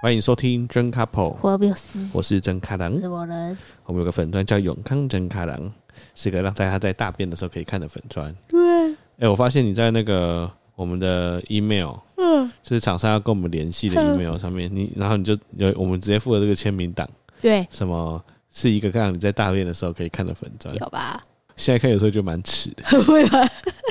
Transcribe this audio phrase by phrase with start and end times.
[0.00, 2.92] 欢迎收听真 couple，我没有事，我是真卡郎。
[3.02, 5.72] 我们有个粉钻叫永康真卡郎，
[6.14, 8.32] 是个让大家在大便的时候可以看的粉钻。
[8.46, 8.58] 对，
[8.92, 17.08] 哎、欸，我发现你在那个我们的 email，嗯，就是厂商要跟我们联系的 email 上面，你然后你就有我们直接附了这个签名档，
[17.40, 21.20] 对，什么是一个让你在大便的时候可以看的粉专，有吧？
[21.56, 23.40] 现在看有时候就蛮耻的， 会吧？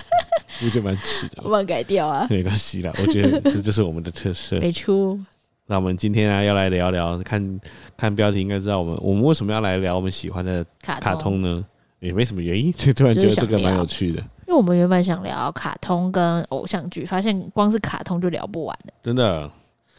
[0.64, 5.20] 我觉得蛮耻的，我把改掉啊，没关系啦，我觉得这就是我们的特色，没错。
[5.68, 7.60] 那我们今天啊，要来聊聊，看
[7.98, 11.64] 看标题应该知道我们我们为什么要来聊我们喜欢的卡通呢？
[12.00, 14.20] 也没什么原因，就 突然觉得这个蛮有趣的。
[14.22, 18.94] 因为我们原本想聊卡通跟偶像剧，发现光是卡通就聊不完了。
[19.04, 19.52] 真的，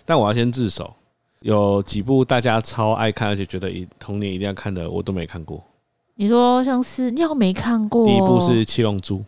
[0.07, 0.91] 但我要先自首，
[1.41, 5.63] 有几部大家超爱看，而且觉得一童年一定要看的，我都没看过。
[6.15, 8.07] 你说像是你有没看过？
[8.07, 9.19] 第一部是《七龙珠》。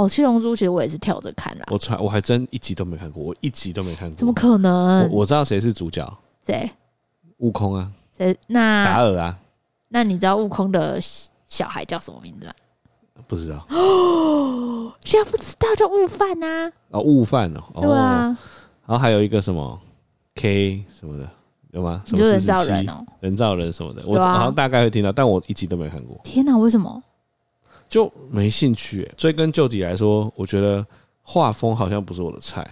[0.00, 1.66] 哦，《七龙珠》其实我也是跳着看啦。
[1.70, 4.16] 我传我还真一集都没看过，我一集都没看过。
[4.16, 5.02] 怎么可能？
[5.10, 6.10] 我，我知道谁是主角。
[6.46, 6.70] 谁？
[7.38, 7.90] 悟空啊。
[8.16, 8.34] 谁？
[8.46, 9.38] 那达尔啊。
[9.88, 10.98] 那你知道悟空的
[11.46, 12.52] 小孩叫什么名字吗？
[13.26, 13.66] 不知道。
[13.68, 16.72] 哦， 现在不知道叫悟饭呐。
[16.90, 17.62] 哦，悟饭哦。
[17.82, 18.36] 对啊。
[18.86, 19.78] 然后还有一个什么
[20.36, 21.28] K 什么的，
[21.72, 22.02] 有吗？
[22.06, 23.04] 什么人造人哦？
[23.20, 26.18] 人造人什么的，我好像大概会听到，但我一集都没看过。
[26.24, 27.02] 天哪，为什么？
[27.90, 29.14] 就没兴趣、欸。
[29.18, 30.86] 追根究底来说，我觉得
[31.20, 32.66] 画风好像不是我的菜。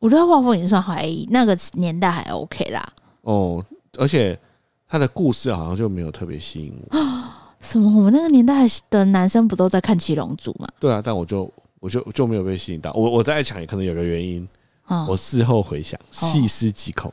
[0.00, 2.92] 我觉得画风已经算还那个年代还 OK 啦。
[3.20, 3.64] 哦，
[3.98, 4.36] 而且
[4.88, 6.96] 他的故事好像就没有特别吸引我。
[7.60, 7.94] 什么？
[7.94, 10.66] 我们那个年代的男生不都在看《七龙珠》吗？
[10.80, 12.90] 对啊，但我就我就就没有被吸引到。
[12.94, 14.48] 我我在想，也可能有个原因。
[14.86, 17.12] 哦、我事后回想，细思极恐，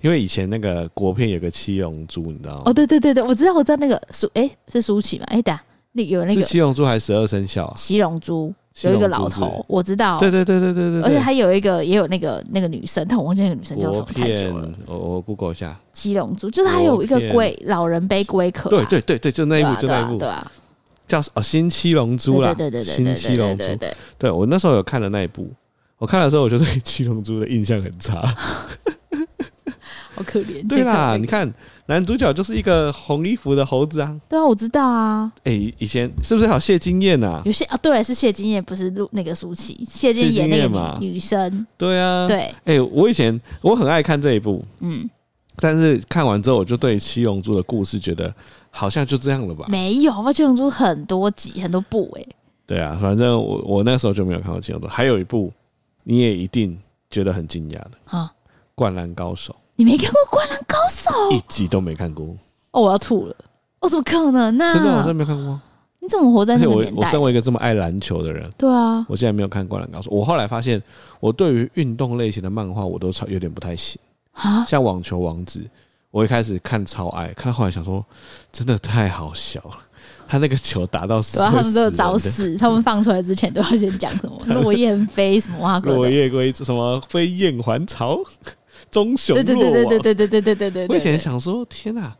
[0.00, 2.62] 因为以前那个国片有个《七龙珠》，你知道吗？
[2.66, 5.24] 哦，对对对对，我知道，我知道那个舒哎、欸、是舒淇嘛？
[5.28, 5.64] 哎、欸，等下。
[5.92, 7.74] 那有那个七龙珠还是十二生肖啊？
[7.76, 10.18] 七龙珠有一个老头，我知道。
[10.20, 14.72] 对对对对对对，而且还有一个也有那个那个女生，但我忘记那个女生叫什么太久了。
[14.86, 15.76] 我我 Google 一下。
[15.92, 18.70] 七龙珠就是还有一个龟老人背龟壳。
[18.70, 20.16] 对对对对，就那一部就那一部。
[20.16, 20.52] 对啊。
[21.08, 22.54] 叫哦新七龙珠啦。
[22.54, 23.64] 对对对对新七龙珠。
[24.16, 25.50] 对我那时候有看的那一部，
[25.98, 28.22] 我看的时候我就对七龙珠的印象很差。
[30.14, 30.64] 好可怜。
[30.68, 31.52] 对啦，你看。
[31.90, 34.16] 男主角就是一个红衣服的猴子啊！
[34.28, 35.32] 对啊，我知道啊。
[35.38, 37.42] 哎、欸，以前是不是还有谢金燕啊？
[37.44, 39.84] 有些啊，对，是谢金燕，不是陆那个舒淇。
[39.84, 41.66] 谢金燕那个女，生。
[41.76, 42.28] 对啊。
[42.28, 42.42] 对。
[42.42, 45.10] 哎、欸，我以前我很爱看这一部，嗯，
[45.56, 48.32] 但是看完之后，我就对七龙珠的故事觉得
[48.70, 49.66] 好像就这样了吧？
[49.68, 52.28] 没有，啊，七龙珠很多集，很多部哎、欸。
[52.66, 54.86] 对啊，反正我我那时候就没有看过七龙珠。
[54.86, 55.52] 还有一部
[56.04, 56.78] 你也一定
[57.10, 58.26] 觉得很惊讶的啊，
[58.76, 59.52] 《灌篮高手》。
[59.80, 61.10] 你没看过《灌篮高手》？
[61.34, 62.26] 一集都没看过。
[62.72, 63.34] 哦，我要吐了！
[63.80, 64.74] 我、哦、怎么可能呢、啊？
[64.74, 65.58] 真的，我真的没看过。
[66.00, 66.92] 你怎么活在那个年代？
[66.96, 70.10] 我我身为一个这么爱篮球的人，对啊，我竟然没有看《灌篮高手》。
[70.14, 70.82] 我后来发现，
[71.18, 73.98] 我对于运动类型的漫画，我都超有点不太行
[74.32, 74.66] 啊。
[74.66, 75.60] 像《网球王子》，
[76.10, 78.04] 我一开始看超爱，看到后来想说，
[78.52, 79.78] 真的太好笑了。
[80.28, 82.54] 他那个球打到死，他们都有找死。
[82.60, 85.80] 他们放出来之前都要先讲什么落叶飞什么啊？
[85.86, 88.20] 落叶 归什么飞燕还巢？
[88.90, 90.86] 棕熊落网，对对对对对对对对对对。
[90.88, 92.14] 我以前想说，天哪，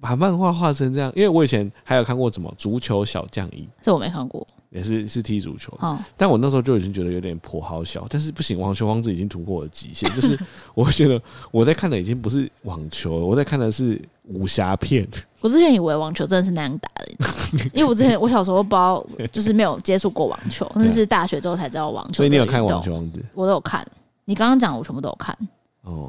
[0.00, 5.72] 把漫画画成这样，因为我以前还有看过什么足球小将一，这我没看过，也是是踢足球，
[6.16, 10.38] 但我那时候就已经觉得有点颇好笑，但是不行，网球王子已经突破了极限，就是
[10.74, 15.08] 我会觉得我在看的已经不是网球，我在看的是武侠片。
[15.40, 22.14] 我之前以为网球真的是那样打的，因为我之前我小时候不知道，就是没有接触过网球，但是大学之后才知道网球。
[22.14, 23.24] 所以你有看网球王子？
[23.32, 23.86] 我都有看，
[24.24, 25.36] 你刚刚讲我全部都有看。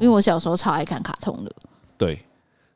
[0.00, 1.52] 为我小时候超爱看卡通的，
[1.96, 2.20] 对，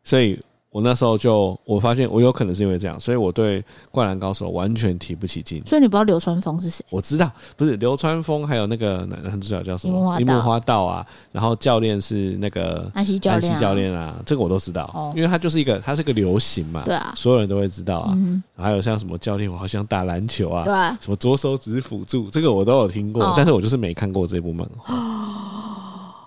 [0.04, 0.38] 所以
[0.70, 5.62] 我那时候就我发现我有可能是因为这样，所以我对《灌篮高手》完全提不起劲。
[5.66, 6.82] 所以你不知道流川枫是谁？
[6.88, 10.18] 我知道，不是流川枫，还有那个男男主角叫什么？
[10.18, 11.06] 樱木花道啊。
[11.30, 18.16] 然后教练是那个安西教练，安西教练啊，这个我都知道，因为他就是一个，他是个流行嘛，对啊，所有人都会知道啊。
[18.56, 24.94] 还有像什么教练，我好像打篮球啊，对，什么左手只是辅助，这个我都有听过，但是我就是没看过这部漫画。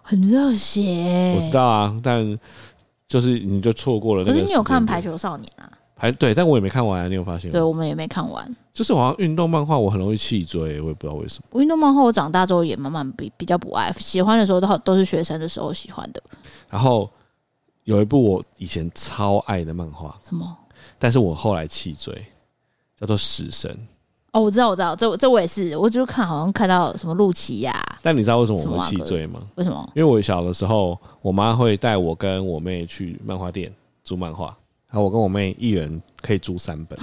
[0.07, 2.39] 很热血，我知道啊，但
[3.07, 4.33] 就是你就错过了那个。
[4.33, 5.67] 可是你有看《排球少年》啊？
[5.95, 7.07] 排对，但我也没看完啊。
[7.07, 7.53] 你有发现吗？
[7.53, 8.55] 对，我们也没看完。
[8.71, 11.59] 就是好像运动漫画，我很容易弃追，我也不知道为什么。
[11.59, 16.21] 运动漫画我长大之后也慢慢比比较不爱，喜欢的时候都都是学生的时候喜欢的。
[16.69, 17.09] 然后
[17.85, 20.55] 有一部我以前超爱的漫画，什么？
[20.99, 22.13] 但是我后来弃追，
[22.99, 23.71] 叫做《死神》。
[24.35, 27.73] 哦，我知道，我知道，这这我也是，我就看好像看到什么露琪呀。
[28.01, 29.41] 但你知道为什么我会弃追吗？
[29.55, 29.89] 为什么？
[29.95, 33.73] 因为我小的时候，我妈会带我跟我妹去漫画店
[34.03, 34.47] 租漫画，
[34.89, 36.99] 然后我跟我妹一人可以租三本。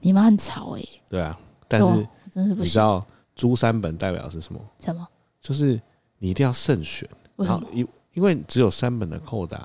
[0.00, 0.88] 你妈很吵哎、欸。
[1.08, 1.38] 对啊，
[1.68, 3.06] 但是真是不你知道
[3.36, 4.60] 租三本代表是什么？
[4.80, 5.06] 什么？
[5.40, 5.80] 就是
[6.18, 7.08] 你一定要慎选。
[7.36, 7.64] 为什么？
[7.72, 9.56] 因因为只有三本的扣打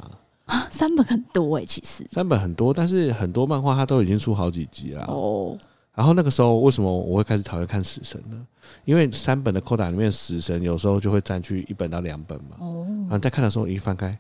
[0.46, 5.58] 啊，三本很多哎、欸，其实三本很多，但是很多漫画它都已经出好几集了哦。
[5.98, 8.46] 然后那个时候为什么我会开始讨厌看死神呢？
[8.86, 12.58] 因为三本的扣打里面，死神有时候就会占据一本到两本嘛。
[12.60, 14.16] 哦，然后在看的时候一翻开，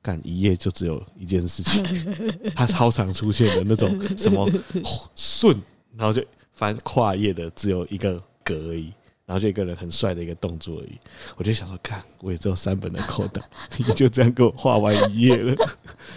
[0.00, 1.84] 干一页就只有一件事情，
[2.56, 4.50] 它超常出现的那种什么
[5.14, 5.54] 顺，
[5.94, 6.24] 然后就
[6.54, 8.90] 翻跨页的只有一个格而已。
[9.30, 10.98] 然后就一个人很帅的一个动作而已，
[11.36, 13.40] 我就想说，看我也只有三本的扣打，
[13.78, 15.54] 你就这样给我画完一页了。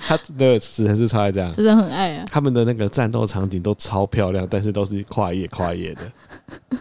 [0.02, 2.26] 他的死神是超爱这样，真的很爱啊。
[2.32, 6.12] 他们的那个战斗场景都超漂亮，但是都是跨页跨页的，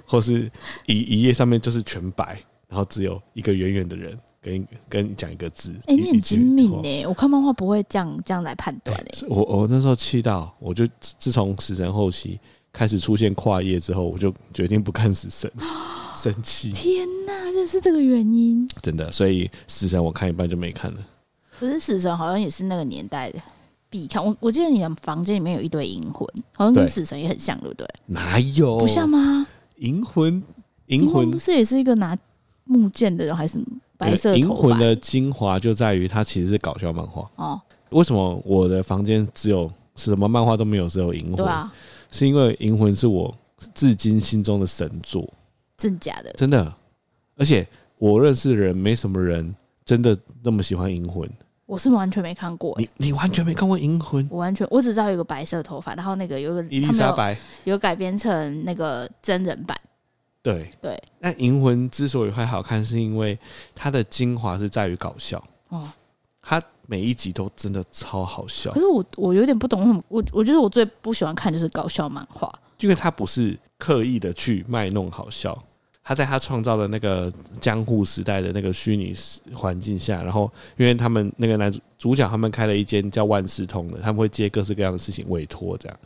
[0.07, 0.51] 或是
[0.87, 5.71] 一一页上面就是全白，然后只有一个远远的人跟跟你讲一个字。
[5.81, 7.07] 哎、欸，你很精明哎！
[7.07, 9.27] 我看漫画不会这样这样来判断哎。
[9.29, 12.41] 我我那时候气到，我就自从死神后期
[12.73, 15.53] 开始出现跨页之后，我就决定不看死神。
[16.15, 16.73] 生气！
[16.73, 18.69] 天哪，这是这个原因。
[18.81, 20.99] 真的，所以死神我看一半就没看了。
[21.59, 23.41] 可是死神好像也是那个年代的
[23.89, 24.25] 必看。
[24.25, 26.27] 我我记得你的房间里面有一堆银魂，
[26.57, 27.87] 好像跟死神也很像，对不对？
[28.07, 28.79] 哪有？
[28.79, 29.47] 不像吗？
[29.77, 30.43] 银魂，
[30.87, 32.17] 银魂不是也是一个拿
[32.65, 33.59] 木剑的人，还是
[33.97, 34.37] 白色？
[34.37, 37.61] 银魂的精华就在于它其实是搞笑漫画哦。
[37.91, 41.71] 为什么我的房间只有什么漫画都没有，只有银魂？
[42.11, 43.35] 是因为银魂是我
[43.75, 45.29] 至今心中的神作。
[45.83, 46.33] 真假的？
[46.35, 46.73] 真的，
[47.37, 47.67] 而且
[47.99, 51.29] 我认识的人没什么人真的那么喜欢银魂。
[51.67, 54.25] 我是完全没看过、欸，你你完全没看过银魂？
[54.31, 57.33] 我完全我只知道有个白色头发，然后那个有个伊丽莎白
[57.65, 59.77] 有，有改编成那个真人版。
[60.43, 63.39] 对对，那银魂之所以会好看，是因为
[63.75, 65.89] 它的精华是在于搞笑哦，
[66.43, 68.71] 它每一集都真的超好笑。
[68.73, 75.57] 可是我我有点不懂，我我觉得我最不喜欢看就是搞笑漫画，因为它不是刻意的去卖弄好笑。
[76.05, 79.15] 他在他创造的那个江户时代的那个虚拟
[79.55, 85.99] 环境下，然后因为他们那个男主主角他们开了一间叫万事通的，他们会接各式各样的事情委托这样，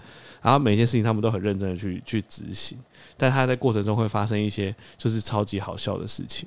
[0.43, 2.77] 然后每一件事情他们都很认真的去去执行，
[3.17, 6.47] 但他在过程中会发生一些就是超级好笑的事情。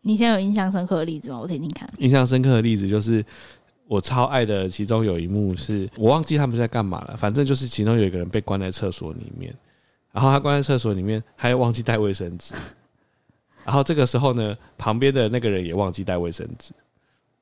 [0.00, 1.40] 你现在有印象深刻的例子吗？
[1.40, 1.88] 我听听看。
[1.98, 3.22] 印象深刻的例子就是
[3.86, 9.54] 我超爱的，其中有一幕是我忘记他们在干嘛了，反正就是其中有一个人被关在厕所里面。
[10.12, 12.54] 然后他关在厕所里面，他又忘记带卫生纸。
[13.64, 16.72] 然后这个时候呢，旁边的那个人也忘记带卫生纸，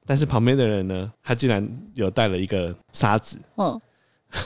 [0.06, 3.38] 但是旁边的人呢，他竟然有带了一个沙子。
[3.56, 3.80] 嗯，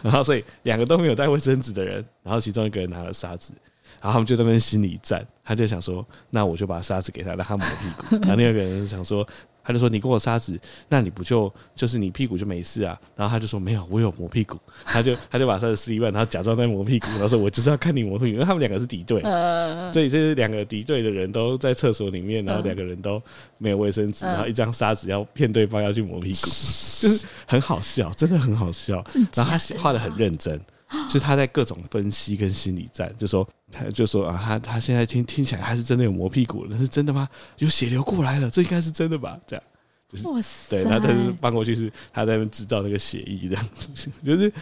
[0.02, 3.52] 然后所以两个都没有带卫生纸的人，然后其中一个人拿了沙子，
[4.00, 5.26] 然后他们就在那边心理战。
[5.44, 8.16] 他就想说，那我就把沙子给他，让他抹屁股。
[8.22, 9.26] 然后另外一个人想说。
[9.64, 19.22] 他就说：“你给我沙子，那你不就就是你屁股就没事啊？”然后他就说：“没有，我有磨屁股。”他就他就把沙子撕一半，然后假装在磨屁股，然后说：“我就是要看你磨屁股。”因为他们两个是敌对，
[19.93, 23.20] 所以这是两个敌对的人都在厕所里面，然后两个人都
[23.56, 26.40] 没有卫生纸，然后一张沙子要骗对方要去磨屁股，
[27.00, 29.02] 就是很好笑，真的很好笑。
[29.34, 30.60] 然后他画的很认真。
[31.08, 37.29] 就是他在各种分析跟心理战，就说他就说啊，他他现在听听起来他是真的有磨屁股，那是真的吗？
[37.58, 39.38] 有血流过来了，这应该是真的吧？
[39.46, 39.62] 这样，
[40.11, 43.69] 就是哇塞，对，他但是搬过去是他在那边制造那个血液，这样，
[44.25, 44.52] 就是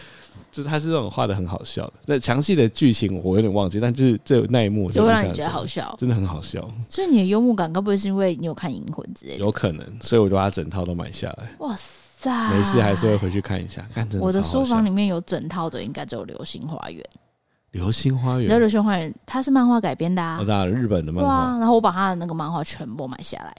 [0.51, 1.93] 就是他是这种画的很好笑的。
[2.05, 6.67] 那详细的剧情我有点忘记，但就是这那一幕就会让你觉得好笑，真的很好笑。
[6.89, 9.39] 所以你的幽默感，该不会是因为你有看《银魂》之类的？
[9.39, 11.55] 有可能，所以我就把它整套都买下来。
[11.59, 11.91] 哇塞！
[12.29, 13.83] 没事，还是会回去看一下。
[14.19, 17.01] 我的书房里面有整套的，应该只有《流星花园》。
[17.71, 21.57] 流星花园，你知道《流星花园》它是漫画改编的啊，我知道日本的漫画。
[21.59, 23.55] 然后我把他的那个漫画全部买下来，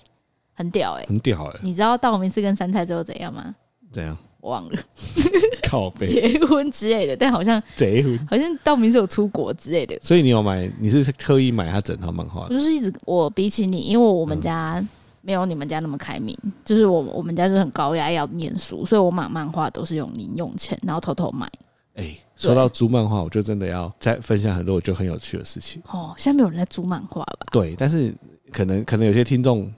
[0.54, 1.58] 很屌哎、欸，很屌哎、欸。
[1.62, 3.54] 你知道道明寺跟三菜最后怎样吗？
[3.92, 4.16] 怎样？
[4.40, 4.78] 我忘了。
[5.68, 9.98] 靠背结婚之类的，但好像结婚，好像道明寺有出国之类的。
[10.00, 10.70] 所以你有买？
[10.78, 12.48] 你是刻意买他整套漫画？
[12.48, 14.76] 就是一直我比起你，因为我们家。
[14.78, 14.88] 嗯
[15.24, 21.46] 没有你们家那么开明，就是我我们家就是很高压要念书，所以我买漫画都是用零用钱，然后偷偷买。
[21.94, 25.82] 哎、欸，说到租漫画，我就真的要再分享很多我觉得很有趣的事情。
[25.88, 27.46] 哦，现在没有人在租漫画了吧？
[27.50, 28.14] 对，但是
[28.52, 29.72] 可能可能有些听众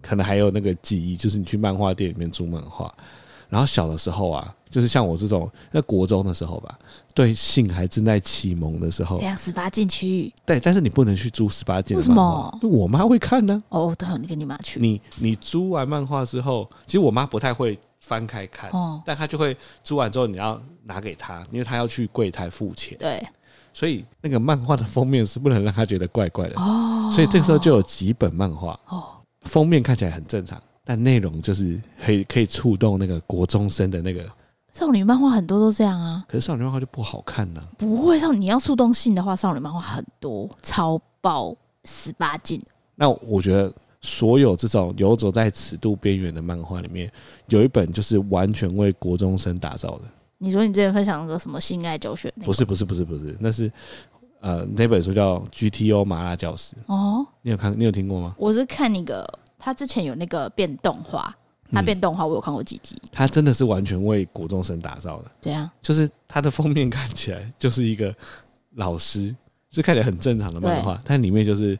[0.00, 2.94] 可能还有那个记忆，就是你去漫画店里面租漫画。
[3.54, 6.76] 然后小的时候啊，就是像我这种在国中的时候吧，
[7.14, 10.34] 对性还正在启蒙的时候，这样十八禁区域。
[10.44, 12.50] 对，但是你不能去租十八禁的漫画。
[12.54, 12.76] 为什么？
[12.80, 13.78] 我妈会看呢、啊。
[13.78, 14.80] 哦，对，你跟你妈去。
[14.80, 22.98] 你你租完漫画之后，其实我妈不太会翻开看，哦，但她就会租完之后你要拿给她，因为她要去柜台付钱。
[22.98, 23.24] 对，
[23.72, 26.60] 所以那个漫画的封面是不能让她觉得怪怪的。
[26.60, 29.04] 哦，所以这个时候就有几本漫画，哦，
[29.42, 30.60] 封面看起来很正常。
[30.84, 34.24] 但内容就是可以可以触动那个国中生的那个
[34.72, 36.24] 少女漫画，很多都这样啊。
[36.28, 37.68] 可是少女漫画就不好看呢、啊。
[37.78, 42.62] 不会，少女你要触动性的话，少女漫画很多超爆十八禁。
[42.96, 47.10] 那我觉得所有这种游走在尺度边缘的漫画里面，
[47.48, 50.02] 有一本就是完全为国中生打造的。
[50.38, 52.32] 你说你之前分享个什么性爱教学？
[52.44, 53.72] 不是不是不是不是，那是
[54.40, 57.24] 呃那本书叫《GTO 麻辣教师》哦。
[57.40, 57.72] 你有看？
[57.78, 58.34] 你有听过吗？
[58.36, 59.26] 我是看那个，
[59.64, 61.34] 他之前有那个变动画。
[61.72, 62.94] 他变动画，我有看过几集。
[63.10, 65.30] 他真的是完全为国中生打造的。
[65.40, 65.68] 怎样？
[65.82, 68.14] 就是他的封面看起来就是一个
[68.74, 69.34] 老师，
[69.70, 71.76] 就看起来很正常的漫画，但里面就是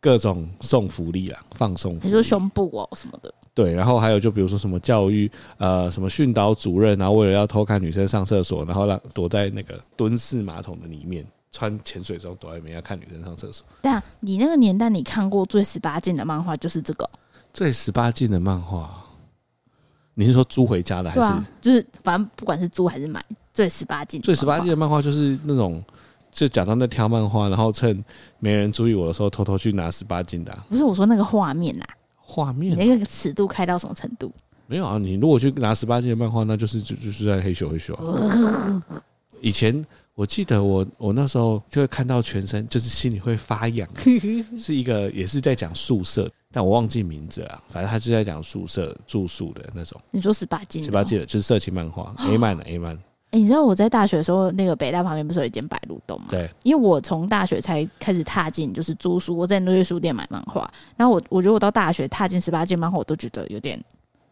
[0.00, 2.06] 各种送福利啊，放送福利。
[2.06, 3.32] 你说胸部哦什么的？
[3.54, 13.66] 对，然后还有就比如说什么教育呃什么训导主任，然后为了要偷看女生上厕所，然后让躲在那个蹲式马桶的里面，穿潜水装躲在里面要看女生上厕所。
[13.82, 17.08] 对啊，你那个年代你看过最十八禁的漫画就是这个？
[17.52, 19.04] 最十八禁的漫画。
[20.14, 21.22] 你是说租回家的还是？
[21.22, 24.20] 啊、就是反正不管是租还是买，最十八禁。
[24.20, 25.80] 最十八禁的漫画就是那种，
[26.32, 28.04] 就假装在挑漫画，然后趁
[28.40, 30.66] 没人注意我的时候，偷偷去拿十八禁的、啊。
[30.68, 31.84] 不是我说那个画面呐，
[32.16, 34.32] 画面，你那个尺度开到什么程度？
[34.66, 38.82] 没有啊，你如果去拿十八禁的漫画，那就是就就是在黑咻黑咻、啊。
[39.40, 39.86] 以前
[40.18, 43.88] 我记得我我那时候就会看到全身就是心里会发痒，
[44.58, 46.28] 是一个也是在讲宿舍。
[46.50, 50.00] 但我忘记名字了，反正他就在讲宿舍住宿的那种。
[50.10, 50.82] 你说十八禁？
[50.82, 52.96] 十八禁的就是色情漫画，A 漫的 A 漫。
[53.30, 56.26] 哎， 你知道我在大学的时候，那个北大旁边不是有一间白鹿洞吗？
[56.30, 60.68] 对，因为我从大学才开始踏进就是租书，我在那些书店买漫画。
[60.96, 63.80] 然后我我觉得我到大学踏进十八禁漫画，我都觉得有点，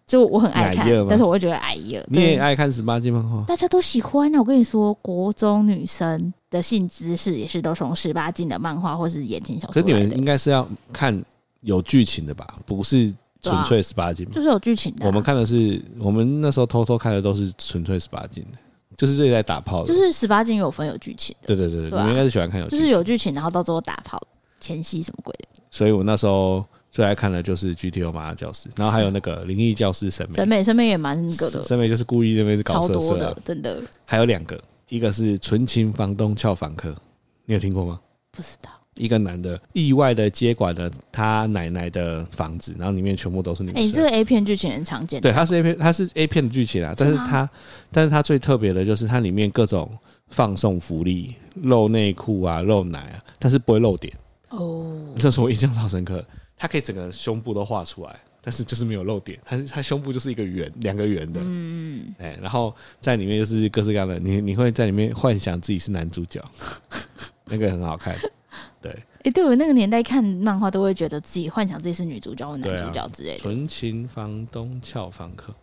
[0.07, 3.45] 就我很爱看，但是我会觉得哎呀，你也爱看十八禁漫画？
[3.45, 4.39] 大家都喜欢啊！
[4.39, 9.75] 我跟你说，国中女生的性知识也是都从十八禁的漫画或是言情小说。
[9.75, 11.23] 所以你们应该是要看。
[11.63, 15.07] 有剧情的吧，不是纯粹十八禁，就是有剧情的。
[15.07, 18.59] 我们看的是，我们那时候偷偷看的都是纯粹十八禁的，
[18.97, 19.93] 就是这里在打炮的。
[19.93, 21.57] 就是十八禁有分有剧情的。
[21.57, 24.21] 对对对，你们应该是喜欢看有，就是有剧情，然后到最后打炮
[24.61, 25.61] 前戏什么鬼的。
[25.73, 26.65] 所以我那时候
[26.97, 33.83] 最爱看的就是 GTO 麻辣教师，然后还有那个灵异教师审美，审美审美也蛮那个的，审美就是故意那边是搞色色的，真的。
[34.07, 36.97] 还有两个，一个是纯情房东俏房客，
[37.45, 38.01] 你有听过吗？
[38.31, 38.71] 不知道。
[38.95, 43.83] 一个男的意外的接管了他奶奶的房子，然后里面全部都是女生。
[43.83, 45.21] 哎，这个 A 片剧情很常见。
[45.21, 46.95] 对，它是 A 片，它是 A 片的剧情啊。
[46.97, 47.51] 但是它，
[47.93, 49.91] 但是它最特别的就是它里面各种
[50.29, 54.11] 放送福利，露内裤啊，露奶啊，但是不会露点。
[54.49, 56.25] 哦，这是我印象超深刻。
[56.57, 59.39] 它可以整个胸部都画出来，但是就是没有露点。
[59.45, 61.41] 他他胸部就是一个圆，两个圆的。
[61.43, 62.15] 嗯嗯。
[62.19, 66.43] 哎，然后在里面就是各式各样的，你你会在里面幻想自己是男主角，
[67.47, 68.17] 那个很好看。
[68.81, 73.41] 对，哎、欸，对我那个年代看漫画，都会觉得自己幻想自己是女主角或男主角之类的。
[73.41, 75.55] 纯、啊、情房东俏房客，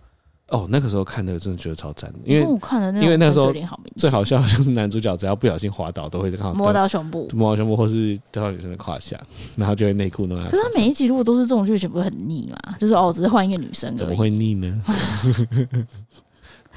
[0.50, 3.52] 哦，那个时候看的真的觉得超赞的，因为我看的那因为那时候
[3.98, 9.20] 最好笑的就是男主角只要不小心滑倒，都会看摸到胸部，摸到胸部，或是掉到女生的胯下，
[9.56, 10.38] 然后就会内裤弄。
[10.44, 12.76] 可是他每一集如果都是这种剧情，不会很腻嘛？
[12.78, 14.82] 就是哦，只是换一个女生，怎么会腻呢？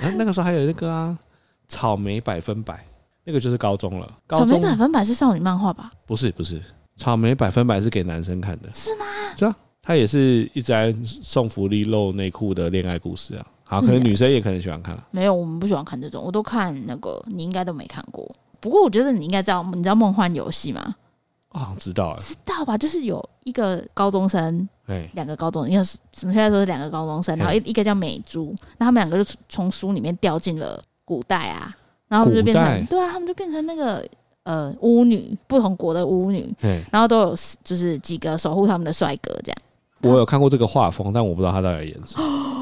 [0.01, 1.19] 啊，那个时候还有那个啊，
[1.69, 2.83] 草莓百分百。
[3.29, 4.09] 那个就是高中了。
[4.25, 5.91] 高中草莓百分百是少女漫画吧？
[6.07, 6.63] 不是，不是，
[6.97, 8.71] 草莓百分百是给男生看的。
[8.73, 9.05] 是吗？
[9.37, 13.45] 是啊，他也是一直在送福利、露内裤的恋爱故事啊。
[13.69, 15.07] 好，可能女生也可能喜欢看了。
[15.11, 18.31] 没有，我们不喜欢看这种，我都看那个，你应该都没看过。
[18.61, 20.95] 不过我觉得你应该知道，你知道梦幻游戏吗？
[21.49, 22.79] 啊、哦，知道啊，知道吧？
[22.79, 31.75] 就是有一个高中生，哎，两个高中，因为准确来说是两个高中生，然后一一个叫美珠，那他们两个就从书里面掉进了古代啊。
[32.09, 34.07] 然后他们就变成，对啊，他们就变成那个
[34.45, 36.55] 呃巫女，不同国的巫女，
[36.93, 39.57] 然后都有就是几个守护他们的帅哥这样。
[40.03, 42.25] 我有看过这个画风，但我不知道他到底演什么。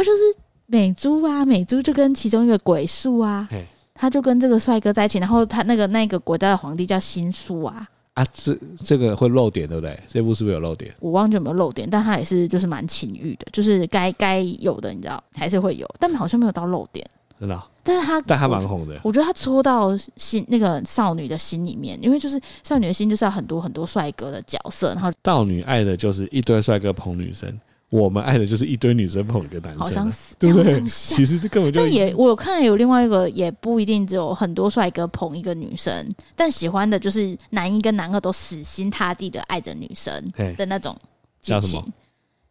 [0.00, 0.18] 他就是
[0.64, 3.46] 美珠啊，美珠就跟其中一个鬼宿啊，
[3.94, 7.86] 他就跟这个帅哥在一起，然后他那个那个国家的皇帝叫新宿啊。
[8.14, 9.98] 啊，这这个会漏点对不对？
[10.08, 10.92] 这部是不是有漏点？
[11.00, 17.06] 我忘记有没有漏点，但他也是就是蛮情欲的，就是该该有的你知道还是会有，但好像没有到漏点。
[17.38, 19.00] 真的、哦，但是他，但他蛮红的我。
[19.04, 27.58] 我觉得他戳到心那个少女的心里面，因为就是少女的心就是要很多很多帅哥的角色，然后少女爱的就是一堆帅哥捧女生，
[27.90, 30.80] 我们爱的就是一堆女生捧一个男生，好像死，对不对？
[30.86, 40.12] 其实这根本就但也我有看有另外一个，也不一定只有很多帅哥捧一个女生，但喜欢的就是男一跟男二都死心塌地的爱着女生
[40.56, 40.96] 的那种
[41.42, 41.84] 剧情。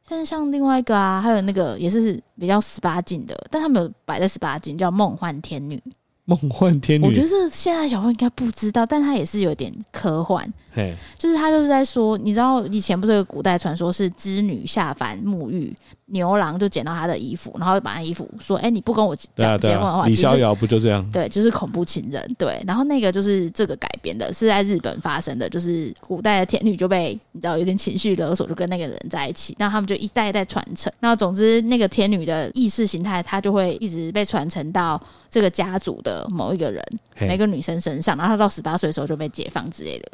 [0.09, 5.77] 但是像另外一个啊，还有那个也是比较十八禁的，但他没有摆在十八禁，叫《梦幻天女》。
[6.29, 10.47] 梦幻天女，我觉得现在小朋友应该不知道，但他也是有点科幻。
[11.17, 15.75] 就是他就是在说，你知道以前不是有个古代传说是织女下凡沐浴，
[16.11, 21.07] 牛郎就捡到他的衣服，然后把他衣服说：“哎、欸，你不跟我讲结婚的话，李逍遥不就这样？
[21.11, 22.35] 对，就是恐怖情人。
[22.37, 30.91] 对，然后那个就是这个改编的，是在日本发生的，就是古代的天女就被你知道有点情绪勒索，就跟那个人在一起，那他们就一代一代传承。
[30.99, 34.99] 那总之，那个天女的意识形态，她就会一直被传承到
[35.29, 36.83] 这个家族的某一个人，
[37.19, 40.09] 每个女生身上，然后她到十八岁的时候就被解放之类的。”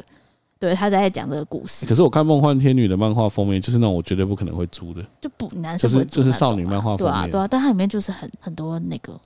[0.58, 1.84] 对，他在讲这个故事。
[1.86, 9.18] 可是我看《梦幻天女》的漫画封面，就是那种我绝对不可能会租的，就不男生就是就是少女漫画封面，对啊对啊，但它里面就是很很多那个。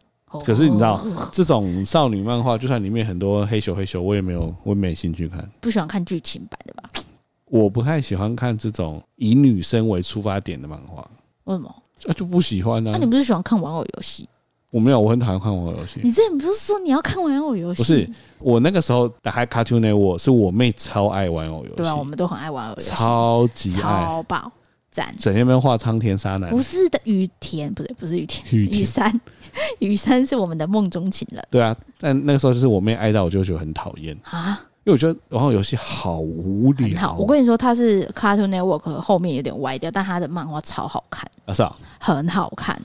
[0.44, 5.48] 可是你知道，这种少女漫画，就算里面很多黑咻黑咻，我也没有，我也没兴趣看。
[5.60, 6.88] 不喜欢看剧情版的吧？
[7.46, 11.04] 我不太喜欢看这种以女生为出发点的漫画。
[11.44, 11.68] 为什么？
[12.06, 12.92] 啊，就不喜欢呢？
[12.92, 14.28] 那你不是喜欢看玩偶游戏？
[14.70, 16.00] 我没有，我很讨厌看玩偶游戏。
[16.02, 17.82] 你之前不是说你要看玩偶游戏？
[17.82, 21.76] 不是，我那个时候打开 Cartoon Network，是我妹超爱玩偶游戏。
[21.76, 24.52] 对啊，我们都很爱玩偶游戏，超级爱，超爆
[24.92, 25.12] 赞。
[25.18, 29.20] 整天边画苍田沙男，不是的，雨田不对，不是雨田，雨田雨山，
[29.80, 31.44] 雨山是我们的梦中情人。
[31.50, 37.00] 对啊，但那个时候就是我妹爱到我就觉得很讨厌啊，因为我觉得玩偶游戏好无聊。
[37.00, 42.80] 好，我跟你说，它是 Cartoon Network 后面有点歪掉，但它的漫画超好看啊，是啊，很好看。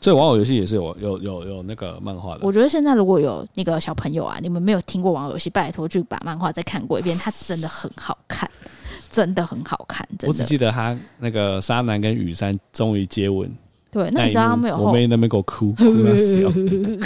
[0.00, 2.40] 所以玩偶游戏也是有有有有那个漫画的。
[2.42, 8.50] 我觉得现在如果有那个小朋友啊，你们没有听过玩偶游戏，拜托去把漫画再看过一遍，它真的很好看，
[9.10, 10.06] 真的很好看。
[10.18, 10.28] 真的。
[10.28, 13.50] 我只记得他那个沙男跟雨山终于接吻。
[13.92, 14.84] 对，那你知道他们有后？
[14.84, 16.98] 我妹那边给我哭 哭到死。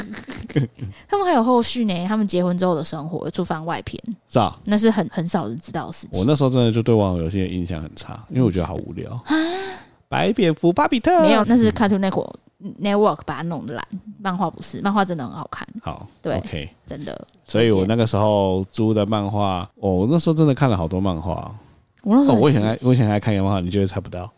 [1.09, 3.99] 他们还有后续呢，他们结婚之后的生活，出番外篇。
[4.29, 6.21] 是啊，那是很很少人知道的事情。
[6.21, 9.19] 我那时候真的就对玩偶游戏的印象很差，因为我觉得好无聊。
[10.09, 12.35] 白蝙蝠巴比特没有，那是 Cartoon Network
[12.81, 13.85] Network 把它弄烂，
[14.19, 15.67] 漫画不是，漫画真的很好看。
[15.83, 17.27] 好，对，OK，真的。
[17.45, 21.55] 所以我那个时候租的漫画，哦，那时候真的看了好多漫画。
[22.03, 24.31] 我那时候我以前爱，我以前爱看漫画，你绝对猜不到。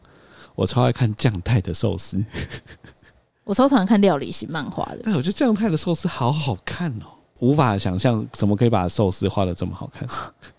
[0.54, 2.24] 我超爱看酱太的寿司。
[3.44, 5.00] 我超喜欢看料理型漫画的。
[5.04, 7.06] 但我觉得酱太的寿司好好看哦，
[7.40, 10.08] 无法想象怎么可以把寿司画的这么好看。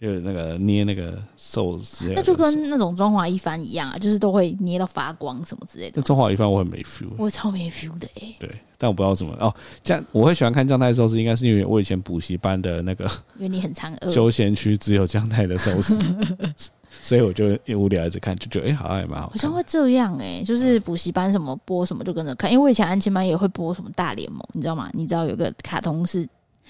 [0.00, 5.92] 就是那个捏那个寿司，那就跟那种中华一番一样啊，就是都会捏到发光什么之类的。
[5.96, 8.36] 那中华一番我很没 feel，我超没 feel 的哎、欸。
[8.40, 13.04] 对，但我不知道怎么哦，这样我会喜欢看将太寿司，应该是因为我以前补习班的那个，
[13.36, 16.16] 因为你很常饿，休闲区只有将太的寿司，
[17.02, 19.28] 所以我就一无聊一直看，就觉得哎、欸，好像也蛮好。
[19.28, 24.88] 好像会这样哎、欸，就是补习班什么播什么就跟着看，因为我以前安亲班也会播什么大联盟，你知道吗？
[24.94, 26.26] 你知道有个卡通是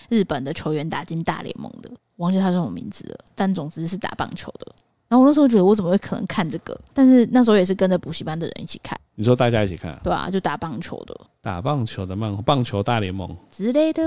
[0.08, 1.88] 日本的球员打进大联盟的。
[2.20, 4.66] 忘记他叫什么名字了，但总之是打棒球的。
[5.08, 6.78] 然后我那时候觉得我怎么会可能看这个？
[6.94, 8.96] 但是那时候也是跟着补习班的人一起看。
[9.16, 9.98] 你说大家一起看？
[10.04, 11.20] 对啊，就打棒球的。
[11.40, 14.02] 打棒球的漫画，棒球大联盟之类的。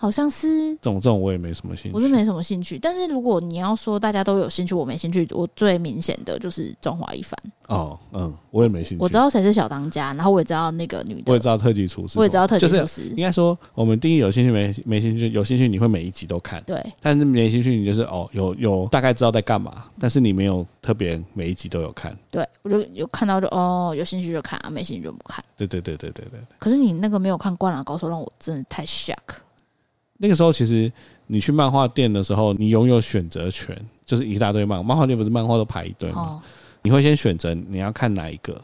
[0.00, 2.78] 好像是这种这种我也没什么兴趣，我是没什么兴趣。
[2.78, 5.28] 但是如果你要说大家都有兴趣，我没兴趣。
[5.32, 7.38] 我最明显的就是中华一番。
[7.66, 9.04] 哦，嗯，我也没兴趣。
[9.04, 13.02] 我知道谁是小当家，然后我也知道那个女的，我也知道特级厨师，我也知道特级厨师。
[13.14, 16.82] 应该说，我们第一有兴趣没没兴趣，有兴趣你会每一集都看，对。
[17.02, 22.16] 但是没兴趣，你就是哦，有有大概知道在干嘛，但是你没有特别每一集都有看。
[22.30, 25.44] 对，我就有看到就哦，有兴趣就看啊，没兴趣就不看。
[25.58, 26.40] 对对对对对对。
[26.58, 29.14] 可是你那个没有看《灌篮高手》，让我真的太 shock。
[30.22, 30.92] 那个时候，其实
[31.26, 34.82] 你去漫画店的时候，你拥有选择权，就是一大堆漫画。
[34.82, 36.20] 漫画店不是漫画都排一堆吗？
[36.20, 36.42] 哦、
[36.82, 38.62] 你会先选择你要看哪一个，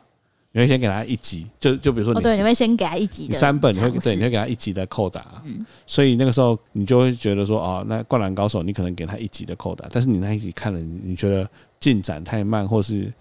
[0.53, 5.43] 你会先给他一集，就就比如说你、哦，对，你会先给他一集，你三本，你会对，你会给他一集的扣打。
[5.47, 11.49] 嗯，所以那个时候你就会觉得说，哦，那灌篮高手你可能给他一集的扣打，但是你那一集看了，你觉得
[11.81, 13.13] 进展太慢，或是。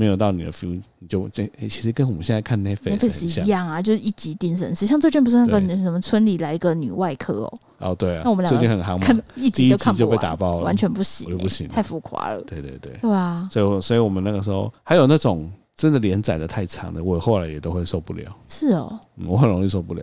[0.00, 4.86] 没有到你的 feel，你就这、欸、其实跟我们现在看 Netflix 一样啊，就是一集定生死。
[4.86, 12.40] 像最近不是那个什么村里来一个女外科哦，哦对啊，那我们俩最近很夯嘛，看一集都看不完，就被打爆了，完全不行、欸，我就不行，太浮夸了。
[12.44, 18.24] 对对对，对啊，所以所以我们那个时候还有那种真的连载的太长的，我后来也都会受不了。
[18.48, 20.02] 是哦，我很容易受不了。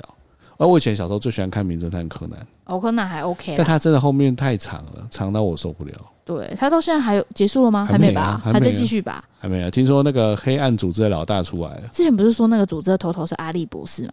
[0.58, 5.94] 而我以前小时候最喜欢看《名侦探柯南》，哦，柯南还 OK，但他真的后面太长了，长到我受不了。
[6.28, 7.86] 对，他到现在还有结束了吗？
[7.90, 9.24] 还没吧，还在继续吧？
[9.40, 9.72] 还没有。
[9.72, 11.88] 听说那个黑暗组织的老大出来了。
[11.94, 14.12] 之前不是说那个组织的头头是阿笠博士吗？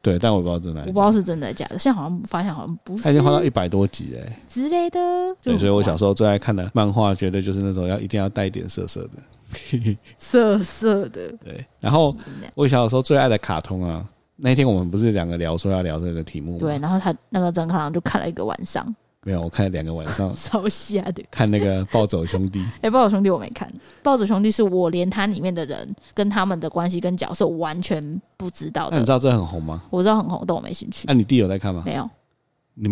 [0.00, 1.76] 对，但我不知道真的，我不知道是真的假的。
[1.76, 4.98] 现在好像发现好像不是，他已经画到一百多集哎之类的。
[5.42, 11.32] 对，所以我小时候最爱看的漫画，绝对就是那种要一定要带一点色色的， 色色的。
[11.44, 12.16] 对，然后
[12.54, 14.08] 我小时候最爱的卡通啊。
[14.36, 16.58] 那天我们不是两个聊说要聊这个题目吗？
[16.60, 18.94] 对，然后他那个曾康朗就看了一个晚上。
[19.26, 21.20] 没有，我看了两个晚上， 超吓的。
[21.32, 22.60] 看那个暴走兄弟。
[22.78, 23.68] 哎、欸，暴走兄弟我没看。
[24.00, 28.92] 暴走兄弟是我连他里面的人跟他们的关系跟角色完全不知道的。
[28.92, 29.82] 那你知道这很红吗？
[29.90, 31.06] 我知道很红，但我没兴趣。
[31.08, 31.82] 那、啊、你弟有在看吗？
[31.84, 32.08] 没有。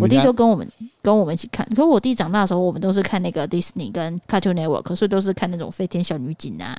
[0.01, 0.67] 我弟都跟我们
[1.01, 6.75] 跟我们一起看，可是我弟长大的时候，我们都是看那个迪士尼跟 Cartoon Network，所以都是看那种飞天小女警啊、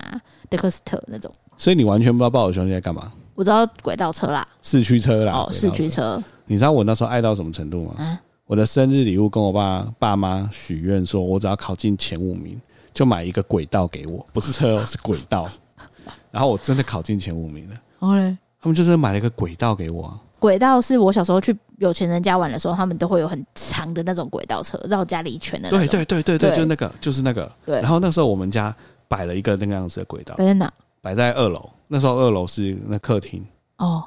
[0.50, 1.32] 德克斯特那种。
[1.56, 3.10] 所以你完全不知道暴走兄弟在干嘛？
[3.36, 5.32] 我知道轨道车啦，四驱车啦。
[5.32, 6.22] 哦，四驱车。
[6.46, 7.94] 你知道我那时候爱到什么程度吗？
[7.98, 12.56] 嗯，我的生日礼物跟我爸爸妈许愿说，我只要考进前五名，
[12.94, 15.48] 就买一个轨道给我，不是车，是轨道。
[16.30, 17.76] 然后我真的考进前五名了。
[17.98, 20.18] 哦嘞，他们就是买了一个轨道给我。
[20.38, 25.68] 轨道是我小时候去有钱人家玩的时候，他们都会有很长的那种轨道车，绕家里一圈的。
[25.70, 27.50] 对对对对对，就那个，就是那个。
[27.64, 27.80] 对。
[27.80, 28.72] 然后那时候我们家
[29.08, 30.36] 摆了一个那个样子的轨道。
[30.36, 30.72] 摆在哪？
[31.00, 31.68] 摆在二楼。
[31.88, 33.44] 那时候二楼是那客厅。
[33.78, 34.04] 哦。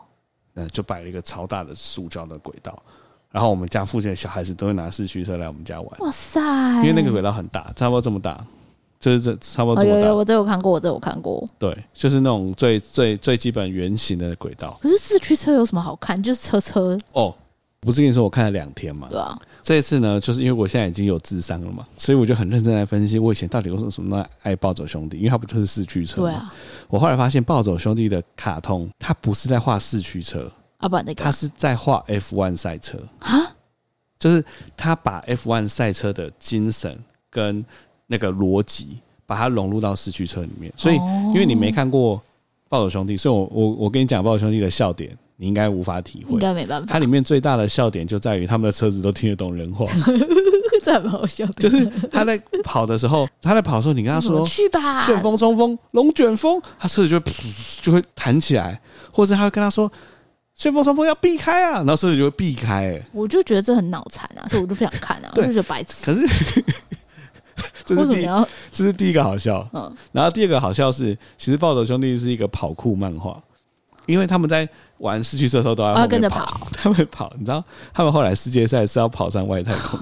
[0.54, 2.82] 那就摆了一个超大的塑胶的轨道，
[3.32, 6.00] 然后我们家附近的小孩子都会拿四驱车来我们家玩。
[6.00, 6.39] 哇塞！
[6.78, 8.44] 因为那个轨道很大，差不多这么大，
[9.00, 10.00] 就是这差不多这么大。
[10.02, 11.48] 有有，我这有看过，我这有看过。
[11.58, 14.78] 对，就是那种最最最基本圆形的轨道。
[14.82, 16.22] 可是四驱车有什么好看？
[16.22, 17.36] 就是车车哦。
[17.82, 19.08] 不是跟你说我看了两天嘛？
[19.10, 19.39] 对啊。
[19.62, 26.28] 这一次呢，就是因为我现在已经有智商了嘛，所以我就很认真来分析我以前到底为什么什么爱暴走兄弟，因为它不就是四驱车嘛？
[26.28, 26.54] 对啊。
[26.89, 30.52] 我后来发现暴走兄弟的卡通，它不是在画四驱车。
[30.80, 33.56] 啊不，那个他是在画 F1 赛车啊，
[34.18, 34.44] 就是
[34.78, 36.98] 他把 F1 赛车的精神
[37.30, 37.63] 跟
[38.08, 40.72] 那个逻辑，把它融入到四驱车里面。
[40.78, 42.18] 所以，因为你没看过
[42.70, 46.88] 《暴走兄弟》，所以我我我跟你讲《暴走兄弟》的笑点，你应该无法体会，应该没办法。
[46.94, 49.86] 它里面最大的笑点就在于他们的车子都听得懂人话，
[50.82, 51.46] 这很好笑。
[51.58, 57.32] 就是他在跑的时候，他在跑的时候，你跟他说 去吧，顺风冲锋，龙卷风，他车子就会
[57.82, 58.80] 就会弹起来，
[59.12, 59.92] 或者他会跟他说。
[60.60, 63.06] 旋风双峰要避开啊，然后车子就会避开、欸。
[63.13, 66.06] 我就觉得这很脑残啊，所以我就不想看啊， 我就觉得白痴。
[66.06, 66.63] 可是，
[67.86, 68.26] 这是第一，
[68.74, 69.65] 这是第一个好笑。
[69.72, 73.41] 嗯，然后第二个好笑是，其实《暴走兄弟》是一个跑酷漫画，
[74.06, 74.67] 因为他们在
[74.98, 79.98] 玩四驱车的时候都要，要跟着跑， 他们跑，你知道，他们后来世界赛是要跑上外太空。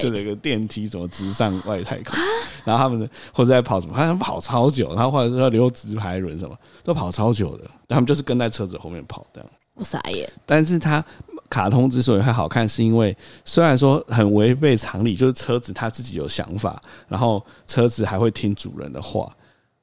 [0.00, 2.18] 就那个电梯怎么直上外太空，
[2.64, 9.50] 然后他们或者在跑什么，他们跑超久，然后或者说留直排轮什么，都跑超久的，他们就是跟在车子后面跑这样。
[9.74, 10.30] 我傻眼。
[10.44, 11.04] 但是他
[11.48, 19.30] 卡通之所以会好看，是因为虽然说很违背常理，就是车子他自己有想法，然后车子还会听主人的话。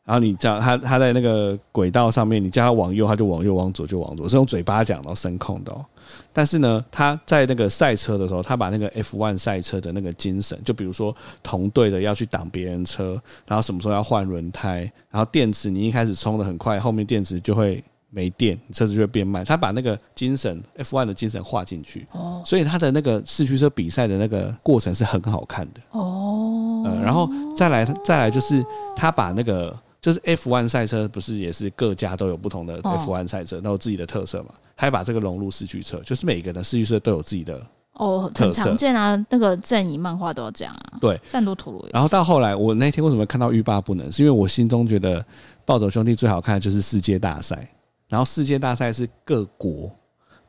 [0.04, 5.84] 然后你叫他，他在那个轨道上面，你叫他往右，他就往右；往左就往左，是用嘴巴讲，然后声控的哦。
[6.32, 19.44] 但是呢，他在那个赛车的时候，他把那个 F1 赛车的那个精神，就比如说同队的要去挡别人车，然后什么时候要换轮胎，然后电池你一开始充的很快，后面电池就会没电，车子就会变慢。
[19.46, 26.84] 他把那个精神 F1 的精神画进去，哦，所以他的那个四驱车比赛的那个过程是很好看的哦。
[26.86, 28.63] 呃，然后再来再来就是
[28.96, 29.76] 他把那个。
[30.02, 34.50] 就是 F1 赛车不是也是各家都有不同的 F1 赛车，都有自己的特色嘛？
[34.76, 37.62] 他还把这个融入四驱车，就是每个的四驱车都有自己的
[37.94, 39.16] 哦，很常见啊。
[39.30, 40.98] 那个正义漫画都要这样啊。
[41.00, 41.88] 对，战斗陀螺。
[41.94, 44.12] 然后到后来，我那天为什么看到欲罢不能？
[44.12, 45.26] 是因为我心中觉得
[45.64, 47.68] 暴走兄弟最好看的就是世界大赛。
[48.08, 49.90] 然后世界大赛是各国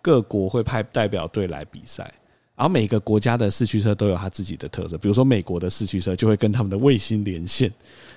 [0.03, 2.12] 各国会派代表队来比赛。
[2.55, 7.71] 然后每个国家的四驱车都有它自己的特色，比如说美国的四驱车就会跟他们的卫星连线，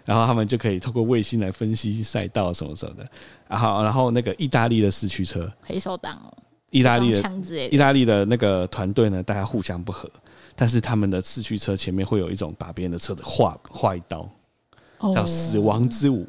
[0.10, 3.08] 然后他们就可以透过卫星来分析赛道什么什么的。
[3.48, 6.34] 然后，然后那个意大利的四驱车，黑手党哦，
[6.72, 10.10] 意大利的意大利的那个团队呢，大家互相不和，
[10.56, 14.28] 但是他们的四驱车前面会有一种把别人的车子划划一刀，
[15.14, 16.26] 叫死亡之舞。